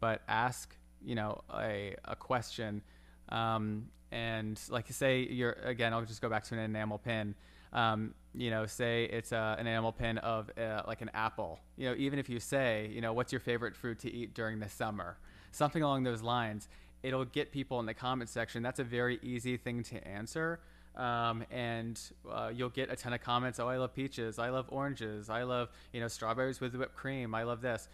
but 0.00 0.22
ask 0.26 0.74
you 1.04 1.14
know 1.14 1.42
a 1.54 1.94
a 2.06 2.16
question, 2.16 2.82
um, 3.28 3.86
and 4.10 4.58
like 4.70 4.90
say 4.90 5.20
you're 5.20 5.52
again, 5.62 5.92
I'll 5.92 6.04
just 6.04 6.22
go 6.22 6.30
back 6.30 6.44
to 6.44 6.54
an 6.54 6.60
enamel 6.60 6.98
pin 6.98 7.34
um, 7.74 8.14
you 8.34 8.50
know, 8.50 8.66
say 8.66 9.04
it's 9.04 9.32
uh, 9.32 9.56
an 9.58 9.66
enamel 9.66 9.92
pin 9.92 10.18
of 10.18 10.50
uh, 10.58 10.82
like 10.86 11.02
an 11.02 11.10
apple. 11.12 11.60
You 11.76 11.90
know, 11.90 11.94
even 11.96 12.18
if 12.18 12.28
you 12.28 12.40
say, 12.40 12.90
you 12.92 13.00
know, 13.00 13.12
what's 13.12 13.32
your 13.32 13.40
favorite 13.40 13.76
fruit 13.76 13.98
to 14.00 14.12
eat 14.12 14.34
during 14.34 14.60
the 14.60 14.68
summer, 14.68 15.18
something 15.52 15.82
along 15.82 16.04
those 16.04 16.22
lines, 16.22 16.68
it'll 17.02 17.24
get 17.24 17.52
people 17.52 17.80
in 17.80 17.86
the 17.86 17.94
comment 17.94 18.30
section. 18.30 18.62
That's 18.62 18.80
a 18.80 18.84
very 18.84 19.18
easy 19.22 19.56
thing 19.56 19.82
to 19.84 20.06
answer. 20.06 20.60
Um, 20.96 21.44
and 21.50 22.00
uh, 22.30 22.52
you'll 22.54 22.70
get 22.70 22.90
a 22.90 22.96
ton 22.96 23.12
of 23.12 23.20
comments. 23.20 23.58
Oh, 23.58 23.68
I 23.68 23.76
love 23.76 23.94
peaches. 23.94 24.38
I 24.38 24.50
love 24.50 24.66
oranges. 24.68 25.28
I 25.28 25.42
love 25.42 25.68
you 25.92 26.00
know 26.00 26.08
strawberries 26.08 26.60
with 26.60 26.74
whipped 26.74 26.94
cream. 26.94 27.34
I 27.34 27.42
love 27.42 27.60
this. 27.60 27.88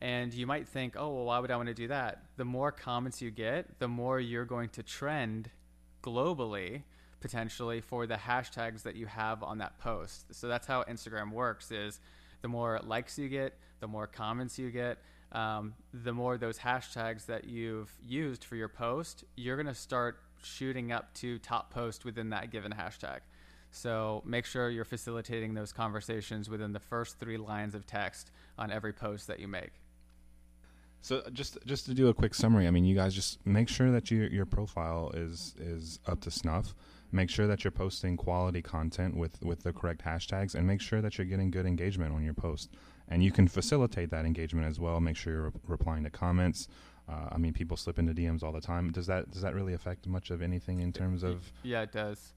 And 0.00 0.32
you 0.34 0.46
might 0.46 0.68
think, 0.68 0.94
oh, 0.98 1.08
well, 1.08 1.24
why 1.24 1.38
would 1.38 1.50
I 1.50 1.56
want 1.56 1.68
to 1.68 1.74
do 1.74 1.88
that? 1.88 2.22
The 2.36 2.44
more 2.44 2.70
comments 2.70 3.22
you 3.22 3.30
get, 3.30 3.78
the 3.78 3.88
more 3.88 4.20
you're 4.20 4.44
going 4.44 4.68
to 4.70 4.82
trend 4.82 5.50
globally 6.02 6.82
potentially 7.20 7.80
for 7.80 8.06
the 8.06 8.14
hashtags 8.14 8.82
that 8.82 8.96
you 8.96 9.06
have 9.06 9.42
on 9.42 9.58
that 9.58 9.78
post. 9.78 10.34
So 10.34 10.48
that's 10.48 10.66
how 10.66 10.82
Instagram 10.84 11.32
works 11.32 11.70
is 11.70 12.00
the 12.42 12.48
more 12.48 12.80
likes 12.84 13.18
you 13.18 13.28
get, 13.28 13.58
the 13.80 13.88
more 13.88 14.06
comments 14.06 14.58
you 14.58 14.70
get, 14.70 14.98
um, 15.32 15.74
the 15.92 16.12
more 16.12 16.38
those 16.38 16.58
hashtags 16.58 17.26
that 17.26 17.44
you've 17.44 17.92
used 18.02 18.44
for 18.44 18.56
your 18.56 18.68
post, 18.68 19.24
you're 19.36 19.56
going 19.56 19.66
to 19.66 19.74
start 19.74 20.20
shooting 20.42 20.92
up 20.92 21.12
to 21.14 21.38
top 21.38 21.72
post 21.72 22.04
within 22.04 22.30
that 22.30 22.50
given 22.50 22.72
hashtag. 22.72 23.20
So 23.70 24.22
make 24.24 24.46
sure 24.46 24.70
you're 24.70 24.84
facilitating 24.84 25.54
those 25.54 25.72
conversations 25.72 26.48
within 26.48 26.72
the 26.72 26.80
first 26.80 27.18
three 27.18 27.36
lines 27.36 27.74
of 27.74 27.86
text 27.86 28.30
on 28.58 28.70
every 28.70 28.92
post 28.92 29.26
that 29.26 29.40
you 29.40 29.48
make. 29.48 29.72
So 31.02 31.22
just 31.32 31.58
just 31.66 31.86
to 31.86 31.94
do 31.94 32.08
a 32.08 32.14
quick 32.14 32.34
summary, 32.34 32.66
I 32.66 32.70
mean, 32.70 32.84
you 32.84 32.94
guys 32.94 33.14
just 33.14 33.44
make 33.46 33.68
sure 33.68 33.90
that 33.90 34.10
your 34.10 34.26
your 34.28 34.46
profile 34.46 35.12
is 35.14 35.54
is 35.58 36.00
up 36.06 36.20
to 36.22 36.30
snuff 36.30 36.74
make 37.12 37.30
sure 37.30 37.46
that 37.46 37.64
you're 37.64 37.70
posting 37.70 38.16
quality 38.16 38.62
content 38.62 39.16
with 39.16 39.42
with 39.42 39.62
the 39.62 39.72
correct 39.72 40.04
hashtags 40.04 40.54
and 40.54 40.66
make 40.66 40.80
sure 40.80 41.00
that 41.00 41.18
you're 41.18 41.26
getting 41.26 41.50
good 41.50 41.66
engagement 41.66 42.14
on 42.14 42.24
your 42.24 42.34
post. 42.34 42.70
And 43.08 43.22
you 43.22 43.30
can 43.30 43.46
facilitate 43.46 44.10
that 44.10 44.24
engagement 44.24 44.66
as 44.66 44.80
well. 44.80 45.00
Make 45.00 45.16
sure 45.16 45.32
you're 45.32 45.42
re- 45.44 45.60
replying 45.68 46.04
to 46.04 46.10
comments. 46.10 46.68
Uh, 47.08 47.28
i 47.30 47.38
mean 47.38 47.52
people 47.52 47.76
slip 47.76 48.00
into 48.00 48.12
dms 48.12 48.42
all 48.42 48.52
the 48.52 48.60
time. 48.60 48.90
Does 48.90 49.06
that 49.06 49.30
does 49.30 49.42
that 49.42 49.54
really 49.54 49.74
affect 49.74 50.06
much 50.06 50.30
of 50.30 50.42
anything 50.42 50.80
in 50.80 50.92
terms 50.92 51.22
of 51.22 51.52
yeah 51.62 51.82
it 51.82 51.92
does. 51.92 52.32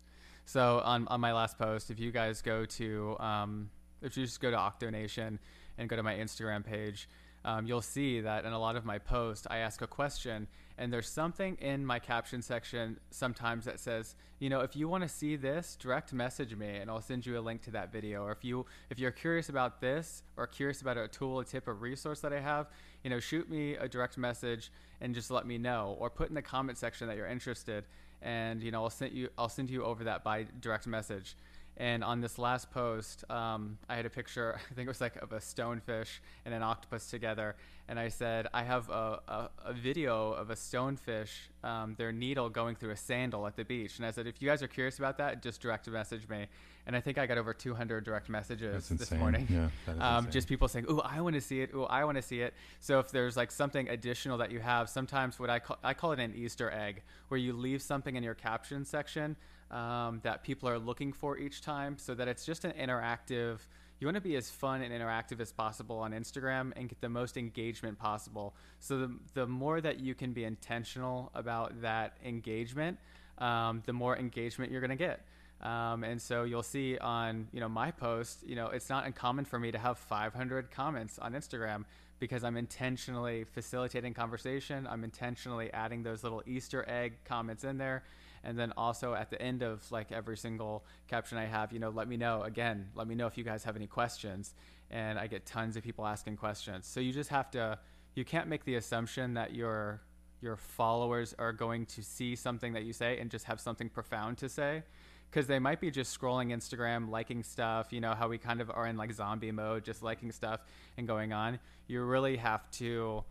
So 0.46 0.82
on, 0.84 1.08
on 1.10 1.22
my 1.22 1.34
last 1.34 1.58
post 1.58 1.92
if 1.92 2.00
you 2.00 2.12
guys 2.12 2.42
go 2.42 2.66
to 2.66 3.18
um, 3.20 3.70
if 4.02 4.16
you 4.18 4.26
just 4.26 4.40
go 4.40 4.52
to 4.52 4.58
octonation 4.58 5.40
and 5.78 5.90
go 5.90 5.96
to 5.96 6.04
my 6.04 6.16
instagram 6.16 6.64
page 6.64 7.08
um, 7.46 7.66
you'll 7.66 7.82
see 7.82 8.22
that 8.22 8.46
in 8.46 8.54
a 8.54 8.60
lot 8.60 8.76
of 8.76 8.86
my 8.86 9.00
posts, 9.00 9.48
I 9.50 9.60
ask 9.60 9.82
a 9.82 9.88
question, 9.88 10.48
and 10.80 10.94
there's 10.94 11.10
something 11.10 11.58
in 11.60 11.86
my 11.86 12.00
caption 12.00 12.42
section 12.42 12.98
sometimes 13.12 13.66
that 13.66 13.82
says, 13.82 14.16
you 14.40 14.50
know, 14.50 14.62
if 14.62 14.78
you 14.78 14.88
want 14.88 15.04
to 15.04 15.10
see 15.10 15.36
this, 15.36 15.76
direct 15.76 16.14
message 16.14 16.56
me, 16.56 16.78
and 16.78 16.90
I'll 16.90 17.02
send 17.02 17.26
you 17.26 17.38
a 17.38 17.42
link 17.42 17.62
to 17.64 17.72
that 17.72 17.92
video. 17.92 18.24
Or 18.24 18.32
if 18.32 18.46
you 18.46 18.66
if 18.90 18.98
you're 18.98 19.12
curious 19.12 19.50
about 19.50 19.82
this, 19.82 20.24
or 20.38 20.48
curious 20.48 20.82
about 20.82 20.98
a 20.98 21.10
tool, 21.10 21.42
a 21.42 21.46
tip, 21.46 21.68
a 21.68 21.74
resource 21.74 22.22
that 22.22 22.32
I 22.32 22.40
have, 22.40 22.68
you 23.04 23.10
know, 23.10 23.20
shoot 23.20 23.50
me 23.50 23.76
a 23.76 23.90
direct 23.90 24.18
message 24.18 24.72
and 25.02 25.14
just 25.14 25.30
let 25.30 25.46
me 25.46 25.58
know, 25.58 25.98
or 26.00 26.10
put 26.10 26.30
in 26.30 26.36
the 26.36 26.42
comment 26.42 26.78
section 26.78 27.10
that 27.10 27.18
you're 27.18 27.28
interested, 27.28 27.84
and 28.22 28.64
you 28.64 28.72
know, 28.72 28.84
I'll 28.84 28.90
send 28.90 29.12
you 29.12 29.28
I'll 29.38 29.50
send 29.50 29.70
you 29.70 29.84
over 29.84 30.06
that 30.06 30.24
by 30.24 30.46
direct 30.62 30.88
message 30.88 31.36
And 31.80 32.04
on 32.04 32.20
this 32.20 32.38
last 32.38 32.72
post, 32.72 33.24
um, 33.32 33.78
I 33.88 33.96
had 33.96 34.06
a 34.06 34.10
picture, 34.10 34.60
I 34.72 34.74
think 34.74 34.86
it 34.86 34.90
was 34.90 35.00
like 35.00 35.16
of 35.16 35.32
a 35.32 35.40
stonefish 35.40 36.20
and 36.46 36.54
an 36.54 36.62
octopus 36.62 37.10
together. 37.10 37.56
And 37.88 37.98
I 37.98 38.10
said, 38.10 38.48
I 38.54 38.64
have 38.64 38.90
a, 38.90 39.20
a, 39.28 39.50
a 39.66 39.74
video 39.74 40.34
of 40.34 40.50
a 40.50 40.56
stonefish, 40.56 41.32
um, 41.64 41.96
their 41.98 42.12
needle 42.12 42.50
going 42.50 42.76
through 42.76 42.92
a 42.92 42.98
sandal 42.98 43.48
at 43.48 43.56
the 43.56 43.64
beach. 43.64 43.98
And 43.98 44.06
I 44.06 44.12
said, 44.12 44.28
if 44.28 44.42
you 44.42 44.48
guys 44.48 44.62
are 44.62 44.68
curious 44.68 45.00
about 45.00 45.18
that, 45.18 45.42
just 45.42 45.62
direct 45.62 45.88
message 45.88 46.28
me. 46.28 46.48
And 46.86 46.96
I 46.96 47.02
think 47.02 47.18
I 47.18 47.26
got 47.26 47.38
over 47.38 47.54
200 47.54 48.04
direct 48.04 48.30
messages 48.30 48.90
this 48.90 49.12
morning. 49.12 49.48
Yeah, 49.50 49.94
um, 50.18 50.30
just 50.32 50.48
people 50.48 50.68
saying, 50.68 50.86
"Oh, 50.90 51.02
I 51.02 51.22
want 51.22 51.36
to 51.36 51.42
see 51.42 51.62
it. 51.62 51.70
Oh, 51.72 51.84
I 51.84 52.04
want 52.04 52.16
to 52.16 52.22
see 52.22 52.42
it." 52.42 52.56
So 52.80 52.98
if 52.98 53.12
there's 53.12 53.38
like 53.38 53.52
something 53.52 53.88
additional 53.90 54.40
that 54.40 54.50
you 54.50 54.60
have, 54.60 54.90
sometimes 54.90 55.40
what 55.40 55.52
I 55.52 55.60
call 55.60 55.78
I 55.84 55.94
call 55.94 56.14
it 56.14 56.20
an 56.20 56.34
Easter 56.36 56.72
egg, 56.72 57.04
where 57.28 57.38
you 57.38 57.54
leave 57.54 57.84
something 57.84 58.16
in 58.16 58.24
your 58.24 58.34
caption 58.34 58.86
section 58.86 59.36
um, 59.72 60.20
that 60.24 60.44
people 60.44 60.68
are 60.68 60.80
looking 60.80 61.14
for 61.14 61.38
each 61.38 61.62
time 61.62 61.98
so 61.98 62.14
that 62.16 62.28
it's 62.28 62.46
just 62.46 62.66
an 62.66 62.72
interactive. 62.72 63.60
You 64.00 64.08
want 64.08 64.16
to 64.16 64.22
be 64.22 64.36
as 64.36 64.50
fun 64.50 64.82
and 64.82 64.94
interactive 64.94 65.40
as 65.40 65.52
possible 65.52 65.98
on 66.00 66.12
Instagram 66.12 66.72
and 66.76 66.88
get 66.90 67.02
the 67.02 67.10
most 67.10 67.38
engagement 67.38 68.00
possible. 68.00 68.56
So 68.80 69.00
the, 69.00 69.16
the 69.34 69.48
more 69.48 69.82
that 69.82 70.00
you 70.00 70.16
can 70.16 70.34
be 70.34 70.46
intentional 70.46 71.32
about 71.36 71.82
that 71.82 72.18
engagement, 72.26 72.98
um, 73.38 73.84
the 73.86 73.94
more 73.94 74.18
engagement 74.18 74.72
you're 74.72 74.82
going 74.82 74.90
to 74.90 74.96
get. 74.96 75.22
Um, 75.62 76.06
and 76.06 76.22
so 76.22 76.46
you'll 76.46 76.64
see 76.64 76.98
on 76.98 77.50
you 77.52 77.60
know 77.60 77.68
my 77.68 77.92
post, 77.92 78.48
you 78.48 78.56
know 78.56 78.68
it's 78.68 78.90
not 78.90 79.06
uncommon 79.06 79.44
for 79.44 79.60
me 79.60 79.72
to 79.72 79.78
have 79.78 79.98
500 79.98 80.72
comments 80.72 81.20
on 81.20 81.34
Instagram 81.34 81.84
because 82.20 82.46
I'm 82.46 82.56
intentionally 82.56 83.44
facilitating 83.44 84.14
conversation. 84.14 84.88
I'm 84.90 85.04
intentionally 85.04 85.72
adding 85.74 86.04
those 86.04 86.24
little 86.24 86.42
Easter 86.46 86.86
egg 86.88 87.14
comments 87.26 87.66
in 87.66 87.78
there 87.78 88.04
and 88.44 88.58
then 88.58 88.74
also 88.78 89.14
at 89.14 89.30
the 89.30 89.42
end 89.42 89.62
of 89.62 89.90
like 89.92 90.12
every 90.12 90.38
single 90.38 90.86
caption 91.08 91.38
I 91.38 91.46
have, 91.46 91.72
you 91.72 91.80
know, 91.80 91.90
let 91.90 92.08
me 92.08 92.18
know 92.18 92.44
again, 92.44 92.90
let 92.96 93.08
me 93.08 93.16
know 93.16 93.28
if 93.28 93.38
you 93.38 93.44
guys 93.44 93.64
have 93.64 93.76
any 93.76 93.88
questions. 93.88 94.54
And 94.92 95.20
I 95.20 95.28
get 95.28 95.46
tons 95.46 95.78
of 95.78 95.84
people 95.84 96.06
asking 96.06 96.38
questions. 96.38 96.88
So 96.88 97.00
you 97.00 97.14
just 97.14 97.30
have 97.30 97.52
to, 97.52 97.78
you 98.16 98.26
can't 98.26 98.48
make 98.48 98.66
the 98.66 98.76
assumption 98.76 99.36
that 99.36 99.54
your 99.54 100.02
your 100.42 100.56
followers 100.56 101.36
are 101.38 101.52
going 101.52 101.86
to 101.86 102.02
see 102.02 102.36
something 102.36 102.74
that 102.74 102.84
you 102.84 102.94
say 102.94 103.20
and 103.20 103.30
just 103.30 103.46
have 103.46 103.60
something 103.60 103.90
profound 103.90 104.38
to 104.38 104.48
say 104.48 104.84
because 105.30 105.48
they 105.48 105.60
might 105.60 105.80
be 105.80 105.92
just 105.92 106.20
scrolling 106.20 106.52
Instagram, 106.52 107.10
liking 107.10 107.44
stuff, 107.44 107.88
you 107.92 108.02
know, 108.02 108.14
how 108.14 108.28
we 108.28 108.38
kind 108.38 108.62
of 108.62 108.72
are 108.72 108.88
in 108.88 108.98
like 108.98 109.12
zombie 109.14 109.52
mode, 109.52 109.84
just 109.84 110.02
liking 110.02 110.32
stuff 110.32 110.62
and 110.98 111.08
going 111.08 111.34
on. 111.34 111.60
You 111.88 112.02
really 112.04 112.38
have 112.38 112.70
to 112.72 113.24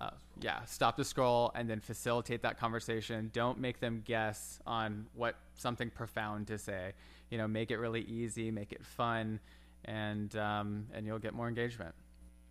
uh, 0.00 0.10
yeah, 0.40 0.64
stop 0.64 0.96
the 0.96 1.04
scroll 1.04 1.52
and 1.54 1.68
then 1.68 1.80
facilitate 1.80 2.42
that 2.42 2.58
conversation. 2.58 3.30
Don't 3.32 3.58
make 3.58 3.80
them 3.80 4.02
guess 4.04 4.58
on 4.66 5.06
what 5.14 5.36
something 5.56 5.90
profound 5.90 6.46
to 6.46 6.58
say. 6.58 6.92
You 7.30 7.38
know, 7.38 7.46
make 7.46 7.70
it 7.70 7.76
really 7.76 8.02
easy, 8.02 8.50
make 8.50 8.72
it 8.72 8.84
fun, 8.84 9.40
and 9.84 10.34
um, 10.36 10.86
and 10.94 11.06
you'll 11.06 11.18
get 11.18 11.34
more 11.34 11.48
engagement. 11.48 11.94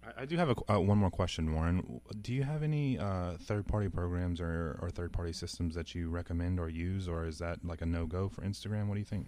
I, 0.04 0.22
I 0.22 0.26
do 0.26 0.38
have 0.38 0.50
a, 0.50 0.74
uh, 0.74 0.80
one 0.80 0.98
more 1.00 1.10
question, 1.10 1.54
Warren. 1.54 2.02
Do 2.22 2.34
you 2.34 2.44
have 2.44 2.64
any 2.64 2.98
uh, 2.98 3.34
third-party 3.42 3.90
programs 3.90 4.40
or, 4.40 4.80
or 4.82 4.90
third-party 4.90 5.34
systems 5.34 5.76
that 5.76 5.94
you 5.94 6.10
recommend 6.10 6.60
or 6.60 6.70
use, 6.70 7.08
or 7.08 7.26
is 7.26 7.40
that 7.40 7.66
like 7.66 7.82
a 7.82 7.86
no-go 7.86 8.30
for 8.30 8.42
Instagram? 8.44 8.88
What 8.88 8.94
do 8.94 9.00
you 9.00 9.06
think? 9.06 9.28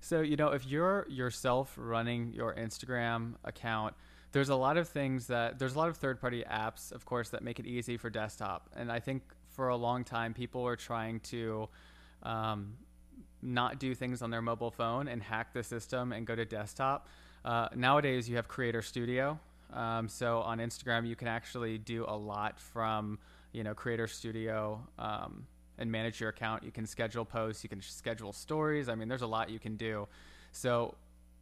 So 0.00 0.20
you 0.20 0.36
know, 0.36 0.48
if 0.48 0.66
you're 0.66 1.06
yourself 1.08 1.74
running 1.76 2.32
your 2.32 2.54
Instagram 2.54 3.34
account 3.44 3.94
there's 4.32 4.48
a 4.48 4.56
lot 4.56 4.76
of 4.76 4.88
things 4.88 5.26
that 5.26 5.58
there's 5.58 5.74
a 5.74 5.78
lot 5.78 5.88
of 5.88 5.98
third 5.98 6.20
party 6.20 6.42
apps, 6.50 6.90
of 6.90 7.04
course, 7.04 7.28
that 7.30 7.42
make 7.42 7.60
it 7.60 7.66
easy 7.66 7.96
for 7.96 8.10
desktop. 8.10 8.70
And 8.74 8.90
I 8.90 8.98
think 8.98 9.22
for 9.50 9.68
a 9.68 9.76
long 9.76 10.04
time, 10.04 10.32
people 10.32 10.62
were 10.62 10.76
trying 10.76 11.20
to 11.20 11.68
um, 12.22 12.74
not 13.42 13.78
do 13.78 13.94
things 13.94 14.22
on 14.22 14.30
their 14.30 14.40
mobile 14.40 14.70
phone 14.70 15.08
and 15.08 15.22
hack 15.22 15.52
the 15.52 15.62
system 15.62 16.12
and 16.12 16.26
go 16.26 16.34
to 16.34 16.46
desktop. 16.46 17.08
Uh, 17.44 17.68
nowadays, 17.74 18.28
you 18.28 18.36
have 18.36 18.48
Creator 18.48 18.82
Studio. 18.82 19.38
Um, 19.72 20.08
so 20.08 20.40
on 20.40 20.58
Instagram, 20.58 21.06
you 21.06 21.16
can 21.16 21.28
actually 21.28 21.78
do 21.78 22.04
a 22.08 22.16
lot 22.16 22.58
from 22.58 23.18
you 23.52 23.62
know 23.62 23.74
Creator 23.74 24.06
Studio 24.06 24.80
um, 24.98 25.46
and 25.78 25.92
manage 25.92 26.20
your 26.20 26.30
account. 26.30 26.62
You 26.62 26.72
can 26.72 26.86
schedule 26.86 27.24
posts, 27.26 27.62
you 27.62 27.68
can 27.68 27.82
schedule 27.82 28.32
stories. 28.32 28.88
I 28.88 28.94
mean, 28.94 29.08
there's 29.08 29.22
a 29.22 29.26
lot 29.26 29.50
you 29.50 29.58
can 29.58 29.76
do. 29.76 30.08
So 30.52 30.94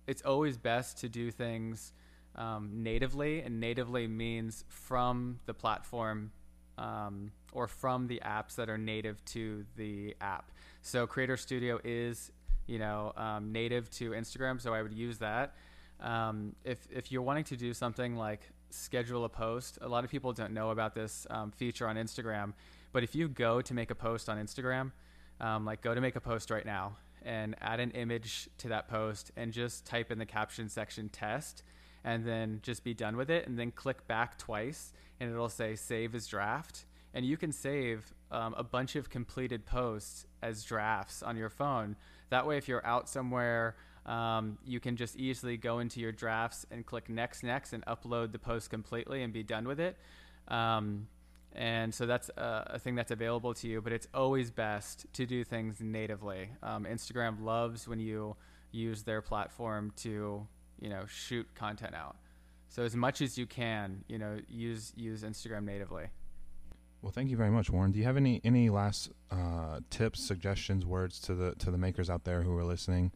it's 0.06 0.22
always 0.22 0.56
best 0.56 0.98
to 0.98 1.08
do 1.08 1.30
things 1.30 1.92
um, 2.40 2.70
natively, 2.72 3.42
and 3.42 3.60
natively 3.60 4.06
means 4.06 4.64
from 4.68 5.38
the 5.44 5.52
platform 5.52 6.32
um, 6.78 7.32
or 7.52 7.68
from 7.68 8.06
the 8.06 8.22
apps 8.24 8.54
that 8.56 8.70
are 8.70 8.78
native 8.78 9.22
to 9.26 9.66
the 9.76 10.16
app. 10.22 10.50
So 10.80 11.06
Creator 11.06 11.36
Studio 11.36 11.78
is, 11.84 12.32
you 12.66 12.78
know, 12.78 13.12
um, 13.16 13.52
native 13.52 13.90
to 13.92 14.12
Instagram, 14.12 14.58
so 14.58 14.72
I 14.72 14.80
would 14.80 14.94
use 14.94 15.18
that. 15.18 15.54
Um, 16.00 16.56
if 16.64 16.88
if 16.90 17.12
you're 17.12 17.20
wanting 17.20 17.44
to 17.44 17.56
do 17.58 17.74
something 17.74 18.16
like 18.16 18.40
schedule 18.70 19.26
a 19.26 19.28
post, 19.28 19.78
a 19.82 19.88
lot 19.88 20.04
of 20.04 20.10
people 20.10 20.32
don't 20.32 20.54
know 20.54 20.70
about 20.70 20.94
this 20.94 21.26
um, 21.28 21.50
feature 21.50 21.86
on 21.86 21.96
Instagram. 21.96 22.54
But 22.92 23.02
if 23.04 23.14
you 23.14 23.28
go 23.28 23.60
to 23.60 23.74
make 23.74 23.90
a 23.90 23.94
post 23.94 24.30
on 24.30 24.38
Instagram, 24.38 24.92
um, 25.42 25.66
like 25.66 25.82
go 25.82 25.94
to 25.94 26.00
make 26.00 26.16
a 26.16 26.20
post 26.20 26.50
right 26.50 26.64
now 26.64 26.96
and 27.22 27.54
add 27.60 27.80
an 27.80 27.90
image 27.90 28.48
to 28.56 28.68
that 28.68 28.88
post 28.88 29.30
and 29.36 29.52
just 29.52 29.84
type 29.84 30.10
in 30.10 30.18
the 30.18 30.24
caption 30.24 30.70
section 30.70 31.10
test 31.10 31.62
and 32.04 32.24
then 32.26 32.60
just 32.62 32.84
be 32.84 32.94
done 32.94 33.16
with 33.16 33.30
it 33.30 33.46
and 33.46 33.58
then 33.58 33.70
click 33.70 34.06
back 34.06 34.38
twice 34.38 34.92
and 35.18 35.30
it'll 35.30 35.48
say 35.48 35.74
save 35.74 36.14
as 36.14 36.26
draft. 36.26 36.86
And 37.12 37.26
you 37.26 37.36
can 37.36 37.52
save 37.52 38.14
um, 38.30 38.54
a 38.56 38.62
bunch 38.62 38.96
of 38.96 39.10
completed 39.10 39.66
posts 39.66 40.26
as 40.42 40.62
drafts 40.64 41.22
on 41.22 41.36
your 41.36 41.50
phone. 41.50 41.96
That 42.30 42.46
way 42.46 42.56
if 42.56 42.68
you're 42.68 42.86
out 42.86 43.08
somewhere 43.08 43.76
um, 44.06 44.58
you 44.64 44.80
can 44.80 44.96
just 44.96 45.16
easily 45.16 45.56
go 45.56 45.78
into 45.78 46.00
your 46.00 46.12
drafts 46.12 46.66
and 46.70 46.86
click 46.86 47.08
next 47.08 47.42
next 47.42 47.72
and 47.72 47.84
upload 47.86 48.32
the 48.32 48.38
post 48.38 48.70
completely 48.70 49.22
and 49.22 49.32
be 49.32 49.42
done 49.42 49.68
with 49.68 49.78
it. 49.78 49.96
Um, 50.48 51.08
and 51.52 51.94
so 51.94 52.06
that's 52.06 52.30
a, 52.36 52.72
a, 52.74 52.78
thing 52.78 52.94
that's 52.94 53.10
available 53.10 53.52
to 53.54 53.66
you 53.66 53.80
but 53.80 53.92
it's 53.92 54.06
always 54.14 54.50
best 54.52 55.06
to 55.14 55.26
do 55.26 55.44
things 55.44 55.80
natively. 55.80 56.48
Um, 56.62 56.84
instagram 56.84 57.42
loves 57.42 57.88
when 57.88 57.98
you 57.98 58.36
use 58.70 59.02
their 59.02 59.20
platform 59.20 59.92
to 59.96 60.46
you 60.80 60.88
know 60.88 61.04
shoot 61.06 61.46
content 61.54 61.94
out. 61.94 62.16
So 62.68 62.84
as 62.84 62.94
much 62.94 63.20
as 63.20 63.36
you 63.36 63.46
can, 63.46 64.04
you 64.08 64.18
know, 64.18 64.38
use 64.48 64.92
use 64.96 65.22
Instagram 65.22 65.64
natively. 65.64 66.04
Well, 67.02 67.12
thank 67.12 67.30
you 67.30 67.36
very 67.36 67.50
much, 67.50 67.70
Warren. 67.70 67.92
Do 67.92 67.98
you 67.98 68.04
have 68.04 68.16
any 68.16 68.40
any 68.44 68.70
last 68.70 69.10
uh, 69.30 69.80
tips, 69.90 70.20
suggestions, 70.20 70.84
words 70.84 71.18
to 71.20 71.34
the 71.34 71.54
to 71.56 71.70
the 71.70 71.78
makers 71.78 72.10
out 72.10 72.24
there 72.24 72.42
who 72.42 72.56
are 72.56 72.64
listening, 72.64 73.10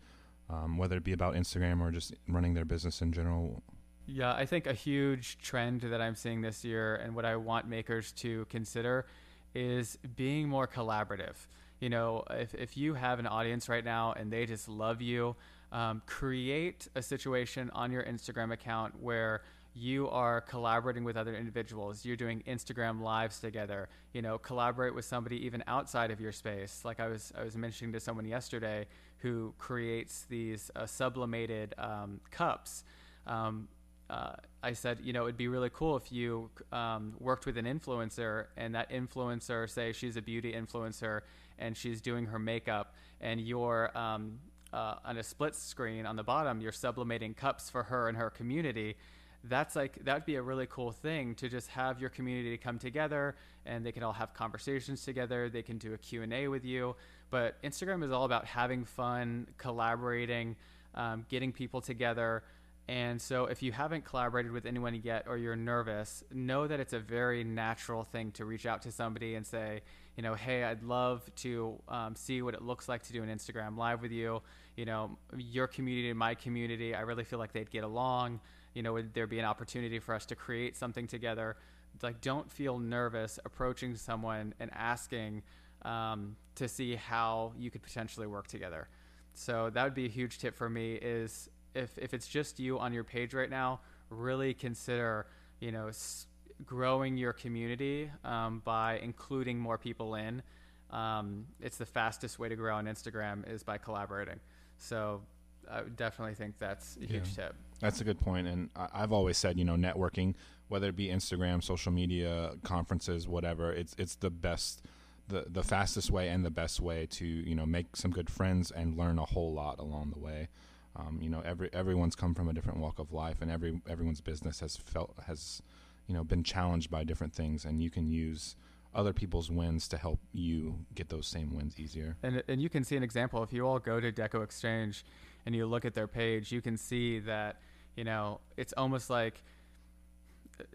um, 0.51 0.79
whether 0.79 0.97
it 0.97 1.05
be 1.05 1.13
about 1.13 1.35
Instagram 1.35 1.81
or 1.81 1.91
just 1.91 2.15
running 2.27 2.55
their 2.55 2.65
business 2.65 3.01
in 3.01 3.13
general? 3.13 3.63
Yeah, 4.07 4.35
I 4.35 4.45
think 4.45 4.67
a 4.67 4.75
huge 4.75 5.39
trend 5.39 5.83
that 5.83 6.01
I'm 6.01 6.15
seeing 6.15 6.41
this 6.41 6.65
year, 6.65 6.97
and 6.97 7.15
what 7.15 7.25
I 7.25 7.37
want 7.37 7.69
makers 7.69 8.13
to 8.13 8.47
consider, 8.47 9.07
is 9.55 9.99
being 10.17 10.49
more 10.49 10.67
collaborative. 10.67 11.37
You 11.81 11.91
know, 11.91 12.25
if 12.31 12.55
if 12.55 12.77
you 12.77 12.95
have 12.95 13.19
an 13.19 13.27
audience 13.27 13.69
right 13.69 13.85
now 13.85 14.13
and 14.13 14.33
they 14.33 14.47
just 14.47 14.69
love 14.69 15.03
you, 15.03 15.37
um, 15.73 16.03
create 16.07 16.89
a 16.95 17.03
situation 17.03 17.71
on 17.75 17.91
your 17.91 18.03
Instagram 18.05 18.53
account 18.53 18.95
where 19.01 19.43
you 19.75 20.09
are 20.11 20.41
collaborating 20.41 21.03
with 21.03 21.17
other 21.17 21.35
individuals. 21.35 22.05
You're 22.05 22.17
doing 22.17 22.43
Instagram 22.47 23.01
lives 23.01 23.41
together. 23.41 23.89
You 24.13 24.23
know, 24.23 24.39
collaborate 24.39 24.95
with 24.95 25.05
somebody 25.05 25.45
even 25.45 25.65
outside 25.67 26.13
of 26.13 26.21
your 26.21 26.31
space. 26.31 26.83
Like 26.85 27.01
I 27.01 27.09
was, 27.09 27.33
I 27.37 27.43
was 27.43 27.57
mentioning 27.57 27.93
to 27.93 28.01
someone 28.01 28.25
yesterday 28.25 28.87
who 29.19 29.53
creates 29.59 30.27
these 30.29 30.71
uh, 30.77 30.87
sublimated 30.87 31.75
um, 31.77 32.21
cups. 32.31 32.85
Um, 33.27 33.69
uh, 34.09 34.35
I 34.63 34.75
said, 34.75 34.99
you 35.03 35.13
know, 35.13 35.25
it'd 35.25 35.37
be 35.37 35.49
really 35.49 35.71
cool 35.73 35.97
if 35.97 36.13
you 36.13 36.51
um, 36.73 37.15
worked 37.19 37.47
with 37.47 37.57
an 37.57 37.65
influencer, 37.65 38.47
and 38.57 38.75
that 38.75 38.91
influencer, 38.91 39.69
say 39.69 39.93
she's 39.93 40.17
a 40.17 40.23
beauty 40.23 40.53
influencer, 40.53 41.23
and 41.59 41.77
she's 41.77 42.01
doing 42.01 42.27
her 42.27 42.39
makeup, 42.39 42.95
and 43.21 43.41
you're 43.41 43.97
um, 43.97 44.39
uh, 44.75 44.97
on 45.05 45.17
a 45.17 45.23
split 45.23 45.55
screen 45.55 46.05
on 46.05 46.17
the 46.17 46.23
bottom, 46.25 46.61
you're 46.61 46.73
sublimating 46.73 47.33
cups 47.33 47.71
for 47.71 47.85
her 47.85 48.09
and 48.09 48.19
her 48.19 48.29
community. 48.29 48.97
That's 49.45 49.77
like 49.77 50.05
that'd 50.05 50.25
be 50.25 50.37
a 50.37 50.43
really 50.43 50.67
cool 50.67 50.91
thing 50.91 51.35
to 51.37 51.49
just 51.49 51.69
have 51.69 52.01
your 52.01 52.11
community 52.11 52.57
come 52.57 52.79
together 52.79 53.37
and 53.67 53.87
they 53.87 53.93
can 53.93 54.03
all 54.03 54.13
have 54.13 54.35
conversations 54.35 55.05
together. 55.05 55.49
They 55.49 55.63
can 55.63 55.79
do 55.79 55.95
a 55.95 55.99
Q 55.99 56.23
and 56.23 56.33
A 56.33 56.49
with 56.49 56.65
you. 56.65 56.97
But 57.31 57.63
Instagram 57.63 58.03
is 58.05 58.11
all 58.11 58.25
about 58.25 58.47
having 58.47 58.85
fun, 58.85 59.47
collaborating, 59.59 60.57
um, 60.95 61.25
getting 61.29 61.53
people 61.53 61.81
together. 61.81 62.43
And 62.87 63.21
so, 63.21 63.47
if 63.47 63.63
you 63.63 63.73
haven't 63.73 64.05
collaborated 64.05 64.53
with 64.53 64.67
anyone 64.67 65.01
yet 65.03 65.25
or 65.27 65.39
you're 65.39 65.57
nervous, 65.57 66.23
know 66.33 66.67
that 66.67 66.81
it's 66.81 66.93
a 66.93 66.99
very 66.99 67.43
natural 67.43 68.05
thing 68.05 68.31
to 68.33 68.45
reach 68.45 68.67
out 68.67 68.83
to 68.83 68.93
somebody 68.93 69.37
and 69.37 69.47
say, 69.47 69.81
you 70.17 70.23
know, 70.23 70.35
hey, 70.35 70.65
I'd 70.65 70.83
love 70.83 71.23
to 71.37 71.81
um, 71.89 72.15
see 72.17 72.43
what 72.43 72.55
it 72.55 72.63
looks 72.63 72.89
like 72.89 73.03
to 73.05 73.13
do 73.13 73.23
an 73.23 73.29
Instagram 73.29 73.77
live 73.77 74.03
with 74.03 74.13
you 74.13 74.43
you 74.77 74.85
know, 74.85 75.17
your 75.37 75.69
community 75.69 76.11
and 76.11 76.19
my 76.19 76.35
community, 76.35 76.95
I 76.97 77.03
really 77.03 77.23
feel 77.25 77.39
like 77.39 77.53
they'd 77.53 77.71
get 77.71 77.85
along. 77.85 78.41
You 78.75 78.83
know, 78.83 78.95
would 78.95 79.15
there 79.15 79.29
be 79.29 79.39
an 79.39 79.45
opportunity 79.45 80.01
for 80.01 80.15
us 80.15 80.27
to 80.27 80.35
create 80.35 80.77
something 80.77 81.07
together? 81.07 81.57
Like, 82.03 82.21
don't 82.21 82.51
feel 82.51 82.79
nervous 82.79 83.39
approaching 83.45 83.95
someone 83.97 84.53
and 84.59 84.71
asking 84.75 85.43
um, 85.83 86.37
to 86.57 86.67
see 86.69 86.97
how 86.97 87.53
you 87.57 87.71
could 87.71 87.83
potentially 87.83 88.27
work 88.27 88.49
together. 88.49 88.89
so 89.33 89.71
that 89.71 89.85
would 89.85 89.95
be 89.95 90.07
a 90.07 90.09
huge 90.09 90.39
tip 90.39 90.57
for 90.57 90.69
me. 90.69 90.95
Is 90.95 91.49
if 91.75 91.97
if 91.99 92.15
it's 92.15 92.29
just 92.29 92.59
you 92.59 92.79
on 92.79 92.93
your 92.93 93.05
page 93.05 93.35
right 93.35 93.51
now, 93.51 93.81
really 94.11 94.55
consider 94.55 95.27
you 95.61 95.73
know 95.73 95.89
s- 95.89 96.27
growing 96.65 97.17
your 97.17 97.33
community 97.33 98.11
um, 98.25 98.63
by 98.65 98.99
including 98.99 99.59
more 99.59 99.79
people 99.79 100.15
in. 100.15 100.43
Um, 100.91 101.47
it's 101.61 101.77
the 101.77 101.87
fastest 101.87 102.39
way 102.39 102.49
to 102.49 102.57
grow 102.57 102.75
on 102.77 102.87
Instagram 102.87 103.49
is 103.51 103.63
by 103.63 103.79
collaborating. 103.79 104.39
So 104.79 105.23
I 105.71 105.83
definitely 105.83 106.35
think 106.35 106.59
that's 106.59 106.97
a 106.97 107.07
huge 107.07 107.29
Yeah. 107.37 107.47
tip. 107.47 107.55
That's 107.81 108.01
a 108.01 108.05
good 108.05 108.21
point, 108.21 108.47
and 108.47 108.71
I've 108.77 109.13
always 109.13 109.37
said, 109.37 109.59
you 109.59 109.65
know, 109.65 109.75
networking, 109.75 110.35
whether 110.69 110.89
it 110.89 110.97
be 110.97 111.09
Instagram, 111.09 111.63
social 111.63 111.93
media, 111.93 112.55
conferences, 112.63 113.27
whatever, 113.29 113.73
it's 113.73 113.95
it's 113.99 114.15
the 114.15 114.31
best, 114.31 114.83
the 115.29 115.47
the 115.49 115.63
fastest 115.63 116.11
way 116.11 116.29
and 116.29 116.45
the 116.45 116.51
best 116.51 116.81
way 116.81 117.07
to 117.07 117.27
you 117.27 117.55
know 117.55 117.67
make 117.67 117.97
some 117.97 118.11
good 118.11 118.31
friends 118.31 118.71
and 118.71 118.97
learn 118.97 119.19
a 119.19 119.25
whole 119.25 119.53
lot 119.53 119.79
along 119.79 120.11
the 120.13 120.19
way. 120.19 120.49
Um, 120.97 121.19
you 121.21 121.29
know, 121.29 121.41
every 121.45 121.69
everyone's 121.73 122.15
come 122.15 122.35
from 122.35 122.49
a 122.49 122.53
different 122.53 122.79
walk 122.79 122.99
of 122.99 123.13
life, 123.13 123.43
and 123.43 123.51
every 123.51 123.83
everyone's 123.89 124.21
business 124.21 124.61
has 124.61 124.77
felt 124.77 125.15
has, 125.27 125.61
you 126.07 126.15
know, 126.15 126.25
been 126.25 126.45
challenged 126.45 126.91
by 126.91 127.05
different 127.05 127.35
things, 127.35 127.65
and 127.65 127.83
you 127.83 127.91
can 127.91 128.07
use 128.07 128.57
other 128.95 129.13
people's 129.13 129.51
wins 129.51 129.89
to 129.89 129.97
help 129.97 130.21
you 130.33 130.79
get 130.95 131.09
those 131.09 131.27
same 131.27 131.55
wins 131.55 131.79
easier. 131.81 132.17
And 132.23 132.43
and 132.49 132.61
you 132.63 132.69
can 132.69 132.85
see 132.85 132.97
an 132.97 133.03
example 133.03 133.43
if 133.43 133.53
you 133.53 133.67
all 133.67 133.79
go 133.79 134.01
to 134.01 134.13
Deco 134.13 134.45
Exchange 134.45 135.05
and 135.47 135.55
you 135.55 135.67
look 135.67 135.85
at 135.85 135.95
their 135.95 136.07
page, 136.07 136.53
you 136.53 136.61
can 136.61 136.77
see 136.77 137.19
that 137.21 137.61
you 137.97 138.05
know 138.05 138.41
it's 138.57 138.73
almost 138.77 139.11
like 139.11 139.43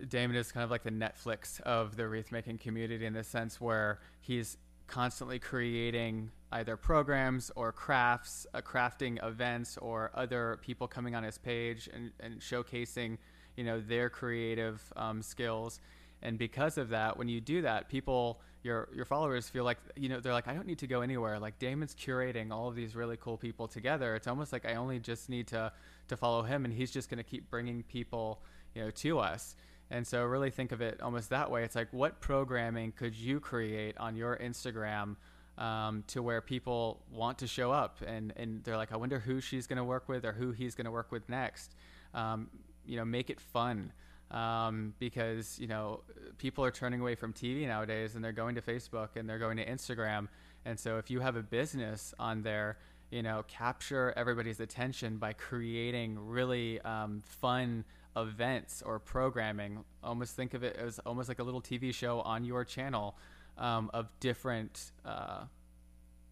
Damon 0.07 0.35
is 0.35 0.51
kind 0.51 0.63
of 0.63 0.71
like 0.71 0.83
the 0.83 0.91
Netflix 0.91 1.61
of 1.61 1.95
the 1.95 2.07
wreath 2.07 2.31
making 2.31 2.57
community 2.57 3.05
in 3.05 3.13
the 3.13 3.23
sense 3.23 3.61
where 3.61 3.99
he's 4.21 4.57
constantly 4.87 5.39
creating 5.39 6.31
either 6.51 6.75
programs 6.75 7.51
or 7.55 7.71
crafts, 7.71 8.47
uh, 8.53 8.61
crafting 8.61 9.23
events, 9.25 9.77
or 9.77 10.11
other 10.15 10.57
people 10.61 10.87
coming 10.87 11.15
on 11.15 11.23
his 11.23 11.37
page 11.37 11.87
and, 11.93 12.11
and 12.19 12.39
showcasing, 12.39 13.17
you 13.59 13.65
know, 13.65 13.81
their 13.81 14.09
creative 14.09 14.81
um, 14.95 15.21
skills. 15.21 15.81
And 16.21 16.37
because 16.37 16.77
of 16.77 16.87
that, 16.89 17.17
when 17.17 17.27
you 17.27 17.41
do 17.41 17.61
that, 17.63 17.89
people, 17.89 18.39
your 18.63 18.87
your 18.95 19.03
followers 19.03 19.49
feel 19.49 19.65
like, 19.65 19.79
you 19.97 20.07
know, 20.07 20.21
they're 20.21 20.31
like, 20.31 20.47
I 20.47 20.53
don't 20.53 20.65
need 20.65 20.79
to 20.79 20.87
go 20.87 21.01
anywhere. 21.01 21.37
Like 21.39 21.59
Damon's 21.59 21.93
curating 21.93 22.51
all 22.51 22.69
of 22.69 22.75
these 22.75 22.95
really 22.95 23.17
cool 23.17 23.35
people 23.35 23.67
together. 23.67 24.15
It's 24.15 24.27
almost 24.27 24.53
like 24.53 24.65
I 24.65 24.75
only 24.75 24.99
just 24.99 25.27
need 25.27 25.47
to 25.47 25.73
to 26.07 26.15
follow 26.15 26.41
him, 26.41 26.63
and 26.63 26.73
he's 26.73 26.89
just 26.89 27.09
going 27.09 27.17
to 27.17 27.29
keep 27.33 27.49
bringing 27.51 27.83
people, 27.83 28.41
you 28.73 28.81
know, 28.81 28.91
to 28.91 29.19
us. 29.19 29.57
And 29.91 30.07
so 30.07 30.23
really 30.23 30.51
think 30.51 30.71
of 30.71 30.79
it 30.79 31.01
almost 31.01 31.29
that 31.31 31.51
way. 31.51 31.63
It's 31.65 31.75
like 31.75 31.91
what 31.91 32.21
programming 32.21 32.93
could 32.93 33.15
you 33.15 33.41
create 33.41 33.97
on 33.97 34.15
your 34.15 34.37
Instagram 34.37 35.17
um, 35.57 36.03
to 36.07 36.21
where 36.23 36.41
people 36.41 37.01
want 37.11 37.39
to 37.39 37.47
show 37.47 37.71
up 37.71 37.97
and, 38.07 38.31
and 38.37 38.63
they're 38.63 38.77
like, 38.77 38.93
I 38.93 38.97
wonder 38.97 39.19
who 39.19 39.41
she's 39.41 39.67
going 39.67 39.77
to 39.77 39.83
work 39.83 40.07
with 40.07 40.25
or 40.25 40.31
who 40.31 40.51
he's 40.51 40.75
going 40.75 40.85
to 40.85 40.91
work 40.91 41.11
with 41.11 41.27
next. 41.27 41.75
Um, 42.13 42.49
you 42.89 42.97
know, 42.97 43.05
make 43.05 43.29
it 43.29 43.39
fun 43.39 43.91
um, 44.31 44.93
because, 44.99 45.59
you 45.59 45.67
know, 45.67 46.01
people 46.37 46.65
are 46.65 46.71
turning 46.71 47.01
away 47.01 47.15
from 47.15 47.33
TV 47.33 47.67
nowadays 47.67 48.15
and 48.15 48.23
they're 48.23 48.31
going 48.31 48.55
to 48.55 48.61
Facebook 48.61 49.09
and 49.15 49.29
they're 49.29 49.39
going 49.39 49.57
to 49.57 49.65
Instagram. 49.65 50.27
And 50.65 50.79
so 50.79 50.97
if 50.97 51.09
you 51.09 51.19
have 51.19 51.35
a 51.35 51.43
business 51.43 52.13
on 52.19 52.41
there, 52.41 52.77
you 53.11 53.23
know, 53.23 53.43
capture 53.47 54.13
everybody's 54.17 54.59
attention 54.59 55.17
by 55.17 55.33
creating 55.33 56.17
really 56.19 56.81
um, 56.81 57.21
fun 57.25 57.85
events 58.15 58.81
or 58.85 58.99
programming. 58.99 59.83
Almost 60.03 60.35
think 60.35 60.53
of 60.53 60.63
it 60.63 60.75
as 60.75 60.99
almost 60.99 61.29
like 61.29 61.39
a 61.39 61.43
little 61.43 61.61
TV 61.61 61.93
show 61.93 62.21
on 62.21 62.43
your 62.43 62.65
channel 62.65 63.17
um, 63.57 63.89
of 63.93 64.09
different 64.19 64.91
uh, 65.05 65.43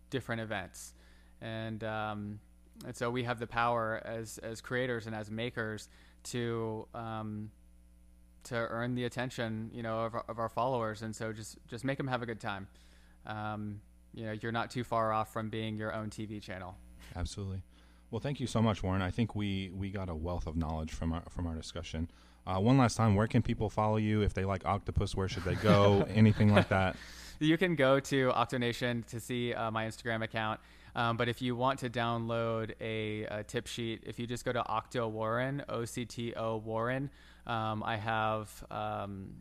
different 0.09 0.41
events, 0.41 0.93
and 1.41 1.83
um, 1.83 2.39
and 2.85 2.95
so 2.95 3.09
we 3.09 3.23
have 3.23 3.39
the 3.39 3.47
power 3.47 4.01
as 4.05 4.37
as 4.39 4.61
creators 4.61 5.07
and 5.07 5.15
as 5.15 5.29
makers 5.31 5.89
to 6.31 6.87
um, 6.93 7.51
to 8.43 8.55
earn 8.55 8.95
the 8.95 9.03
attention 9.05 9.69
you 9.73 9.83
know 9.83 10.05
of 10.05 10.15
our, 10.15 10.25
of 10.27 10.39
our 10.39 10.49
followers, 10.49 11.01
and 11.01 11.15
so 11.15 11.33
just 11.33 11.57
just 11.67 11.83
make 11.83 11.97
them 11.97 12.07
have 12.07 12.21
a 12.21 12.25
good 12.25 12.39
time. 12.39 12.67
Um, 13.25 13.81
you 14.13 14.25
know, 14.25 14.31
you're 14.31 14.51
not 14.51 14.71
too 14.71 14.83
far 14.83 15.11
off 15.11 15.31
from 15.31 15.49
being 15.49 15.75
your 15.75 15.93
own 15.93 16.09
TV 16.09 16.41
channel. 16.41 16.75
Absolutely. 17.15 17.61
Well, 18.09 18.21
thank 18.21 18.39
you 18.39 18.47
so 18.47 18.61
much, 18.61 18.83
Warren. 18.83 19.01
I 19.01 19.11
think 19.11 19.35
we 19.35 19.69
we 19.75 19.89
got 19.89 20.09
a 20.09 20.15
wealth 20.15 20.47
of 20.47 20.55
knowledge 20.55 20.91
from 20.91 21.13
our 21.13 21.23
from 21.29 21.45
our 21.47 21.55
discussion. 21.55 22.09
Uh, 22.45 22.59
one 22.59 22.77
last 22.77 22.95
time, 22.95 23.15
where 23.15 23.27
can 23.27 23.41
people 23.41 23.69
follow 23.69 23.97
you 23.97 24.21
if 24.21 24.33
they 24.33 24.45
like 24.45 24.65
octopus? 24.65 25.15
Where 25.15 25.27
should 25.27 25.43
they 25.43 25.55
go? 25.55 26.07
Anything 26.15 26.53
like 26.53 26.69
that? 26.69 26.95
You 27.39 27.57
can 27.57 27.75
go 27.75 27.99
to 27.99 28.31
Octonation 28.31 29.05
to 29.07 29.19
see 29.19 29.53
uh, 29.53 29.69
my 29.69 29.85
Instagram 29.85 30.23
account. 30.23 30.59
Um, 30.97 31.15
but 31.15 31.29
if 31.29 31.43
you 31.43 31.55
want 31.55 31.79
to 31.79 31.91
download 31.91 32.73
a, 32.81 33.25
a, 33.25 33.43
tip 33.43 33.67
sheet, 33.67 34.03
if 34.07 34.17
you 34.17 34.25
just 34.25 34.43
go 34.43 34.51
to 34.51 34.67
Octo 34.67 35.07
Warren, 35.07 35.63
O 35.69 35.85
C 35.85 36.05
T 36.05 36.33
O 36.33 36.57
Warren, 36.57 37.11
um, 37.45 37.83
I 37.83 37.97
have 37.97 38.49
um, 38.71 39.35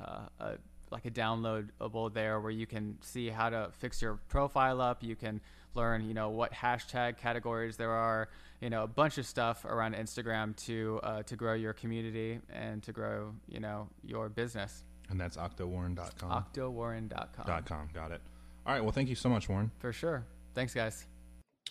uh, 0.00 0.20
a, 0.38 0.52
like 0.92 1.06
a 1.06 1.10
downloadable 1.10 2.14
there 2.14 2.40
where 2.40 2.52
you 2.52 2.64
can 2.64 2.96
see 3.00 3.28
how 3.28 3.50
to 3.50 3.70
fix 3.78 4.00
your 4.00 4.20
profile 4.28 4.80
up. 4.80 5.02
You 5.02 5.16
can 5.16 5.40
learn, 5.74 6.06
you 6.06 6.14
know, 6.14 6.30
what 6.30 6.52
hashtag 6.52 7.16
categories 7.16 7.76
there 7.76 7.90
are, 7.90 8.28
you 8.60 8.70
know, 8.70 8.84
a 8.84 8.88
bunch 8.88 9.18
of 9.18 9.26
stuff 9.26 9.64
around 9.64 9.96
Instagram 9.96 10.54
to 10.66 11.00
uh, 11.02 11.22
to 11.24 11.34
grow 11.34 11.54
your 11.54 11.72
community 11.72 12.38
and 12.52 12.84
to 12.84 12.92
grow, 12.92 13.34
you 13.48 13.58
know, 13.58 13.88
your 14.04 14.28
business. 14.28 14.84
And 15.08 15.20
that's 15.20 15.36
octowarren.com. 15.36 16.30
Octowarren.com. 16.30 17.46
Dot 17.46 17.66
com. 17.66 17.88
Got 17.92 18.12
it. 18.12 18.20
All 18.64 18.72
right. 18.72 18.82
Well, 18.82 18.92
thank 18.92 19.08
you 19.08 19.16
so 19.16 19.28
much, 19.28 19.48
Warren. 19.48 19.72
For 19.80 19.92
sure. 19.92 20.24
Thanks, 20.54 20.74
guys. 20.74 21.06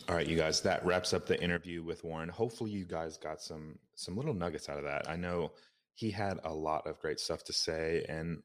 All 0.08 0.16
right, 0.16 0.28
you 0.28 0.38
guys, 0.38 0.62
that 0.62 0.86
wraps 0.86 1.14
up 1.14 1.26
the 1.26 1.42
interview 1.42 1.84
with 1.84 2.04
Warren. 2.04 2.30
Hopefully 2.30 2.72
you 2.72 2.86
guys 2.86 3.18
got 3.18 3.42
some 3.42 3.78
some 3.96 4.16
little 4.16 4.34
nuggets 4.34 4.70
out 4.70 4.78
of 4.78 4.86
that. 4.86 5.10
I 5.10 5.16
know 5.16 5.52
he 5.96 6.10
had 6.10 6.40
a 6.46 6.54
lot 6.54 6.88
of 6.88 7.00
great 7.00 7.20
stuff 7.20 7.44
to 7.44 7.54
say 7.54 8.06
and 8.08 8.42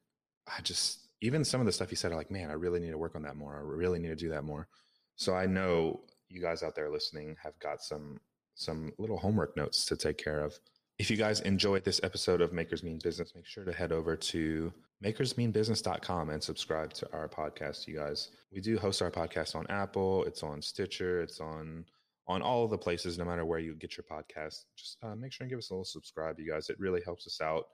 I 0.47 0.61
just 0.61 1.07
even 1.21 1.43
some 1.45 1.61
of 1.61 1.65
the 1.65 1.71
stuff 1.71 1.89
he 1.89 1.95
said 1.95 2.11
are 2.11 2.17
like, 2.17 2.29
man, 2.29 2.49
I 2.51 2.53
really 2.53 2.79
need 2.79 2.91
to 2.91 2.97
work 2.97 3.15
on 3.15 3.23
that 3.23 3.37
more. 3.37 3.55
I 3.55 3.61
really 3.61 3.99
need 3.99 4.09
to 4.09 4.15
do 4.15 4.29
that 4.29 4.43
more. 4.43 4.67
So 5.15 5.33
I 5.33 5.45
know 5.45 6.01
you 6.29 6.41
guys 6.41 6.61
out 6.61 6.75
there 6.75 6.91
listening 6.91 7.37
have 7.41 7.57
got 7.59 7.81
some 7.81 8.19
some 8.55 8.91
little 8.97 9.17
homework 9.17 9.55
notes 9.57 9.85
to 9.85 9.95
take 9.95 10.17
care 10.17 10.41
of. 10.41 10.57
If 10.97 11.09
you 11.09 11.17
guys 11.17 11.41
enjoyed 11.41 11.83
this 11.83 11.99
episode 12.03 12.41
of 12.41 12.53
Makers 12.53 12.83
Mean 12.83 12.99
Business, 13.03 13.33
make 13.35 13.45
sure 13.45 13.65
to 13.65 13.73
head 13.73 13.91
over 13.91 14.15
to 14.15 14.73
makersmeanbusiness.com 15.03 16.29
and 16.29 16.41
subscribe 16.41 16.93
to 16.93 17.11
our 17.13 17.27
podcast, 17.27 17.87
you 17.87 17.95
guys. 17.95 18.29
We 18.51 18.61
do 18.61 18.77
host 18.77 19.01
our 19.01 19.11
podcast 19.11 19.55
on 19.55 19.67
Apple, 19.67 20.23
it's 20.25 20.43
on 20.43 20.61
Stitcher, 20.61 21.21
it's 21.21 21.39
on 21.39 21.85
on 22.27 22.41
all 22.41 22.67
the 22.67 22.77
places, 22.77 23.19
no 23.19 23.25
matter 23.25 23.45
where 23.45 23.59
you 23.59 23.75
get 23.75 23.97
your 23.97 24.05
podcast. 24.09 24.63
Just 24.75 24.97
uh, 25.03 25.15
make 25.15 25.31
sure 25.31 25.45
and 25.45 25.49
give 25.51 25.59
us 25.59 25.69
a 25.69 25.73
little 25.73 25.85
subscribe, 25.85 26.39
you 26.39 26.49
guys. 26.49 26.69
It 26.69 26.79
really 26.79 27.01
helps 27.05 27.27
us 27.27 27.39
out 27.39 27.65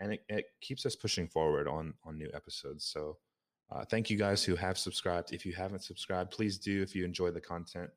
and 0.00 0.12
it, 0.12 0.24
it 0.28 0.46
keeps 0.60 0.84
us 0.86 0.96
pushing 0.96 1.28
forward 1.28 1.68
on 1.68 1.94
on 2.04 2.18
new 2.18 2.30
episodes. 2.34 2.84
So 2.84 3.18
uh, 3.70 3.84
thank 3.84 4.10
you 4.10 4.18
guys 4.18 4.44
who 4.44 4.56
have 4.56 4.78
subscribed. 4.78 5.32
If 5.32 5.46
you 5.46 5.52
haven't 5.52 5.84
subscribed, 5.84 6.30
please 6.30 6.58
do 6.58 6.82
if 6.82 6.94
you 6.94 7.04
enjoy 7.04 7.30
the 7.30 7.40
content. 7.40 7.90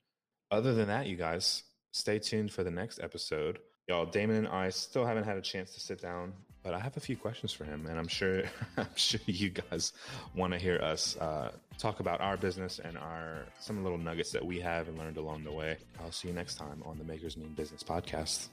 Other 0.50 0.74
than 0.74 0.88
that, 0.88 1.08
you 1.08 1.18
guys, 1.18 1.64
stay 1.92 2.20
tuned 2.20 2.52
for 2.52 2.64
the 2.64 2.72
next 2.72 3.00
episode. 3.00 3.60
Y'all, 3.88 4.06
Damon 4.06 4.38
and 4.38 4.48
I 4.48 4.70
still 4.70 5.06
haven't 5.06 5.26
had 5.26 5.38
a 5.38 5.42
chance 5.42 5.74
to 5.74 5.80
sit 5.80 6.02
down, 6.02 6.34
but 6.68 6.74
I 6.74 6.80
have 6.80 6.98
a 6.98 7.00
few 7.00 7.16
questions 7.16 7.54
for 7.54 7.64
him, 7.64 7.86
and 7.88 7.98
I'm 7.98 8.10
sure 8.10 8.44
I'm 8.78 8.96
sure 8.96 9.22
you 9.26 9.52
guys 9.52 9.94
want 10.36 10.52
to 10.52 10.60
hear 10.60 10.78
us 10.80 11.16
uh, 11.16 11.52
talk 11.78 12.02
about 12.02 12.20
our 12.20 12.36
business 12.36 12.80
and 12.84 12.98
our 12.98 13.46
some 13.62 13.84
little 13.84 13.98
nuggets 13.98 14.34
that 14.34 14.46
we 14.46 14.60
have 14.60 14.90
and 14.90 14.98
learned 14.98 15.16
along 15.16 15.46
the 15.46 15.52
way. 15.54 15.78
I'll 16.02 16.12
see 16.12 16.28
you 16.28 16.34
next 16.34 16.56
time 16.56 16.84
on 16.86 16.98
the 16.98 17.06
Makers 17.06 17.38
Mean 17.38 17.54
Business 17.54 17.84
podcast. 17.84 18.50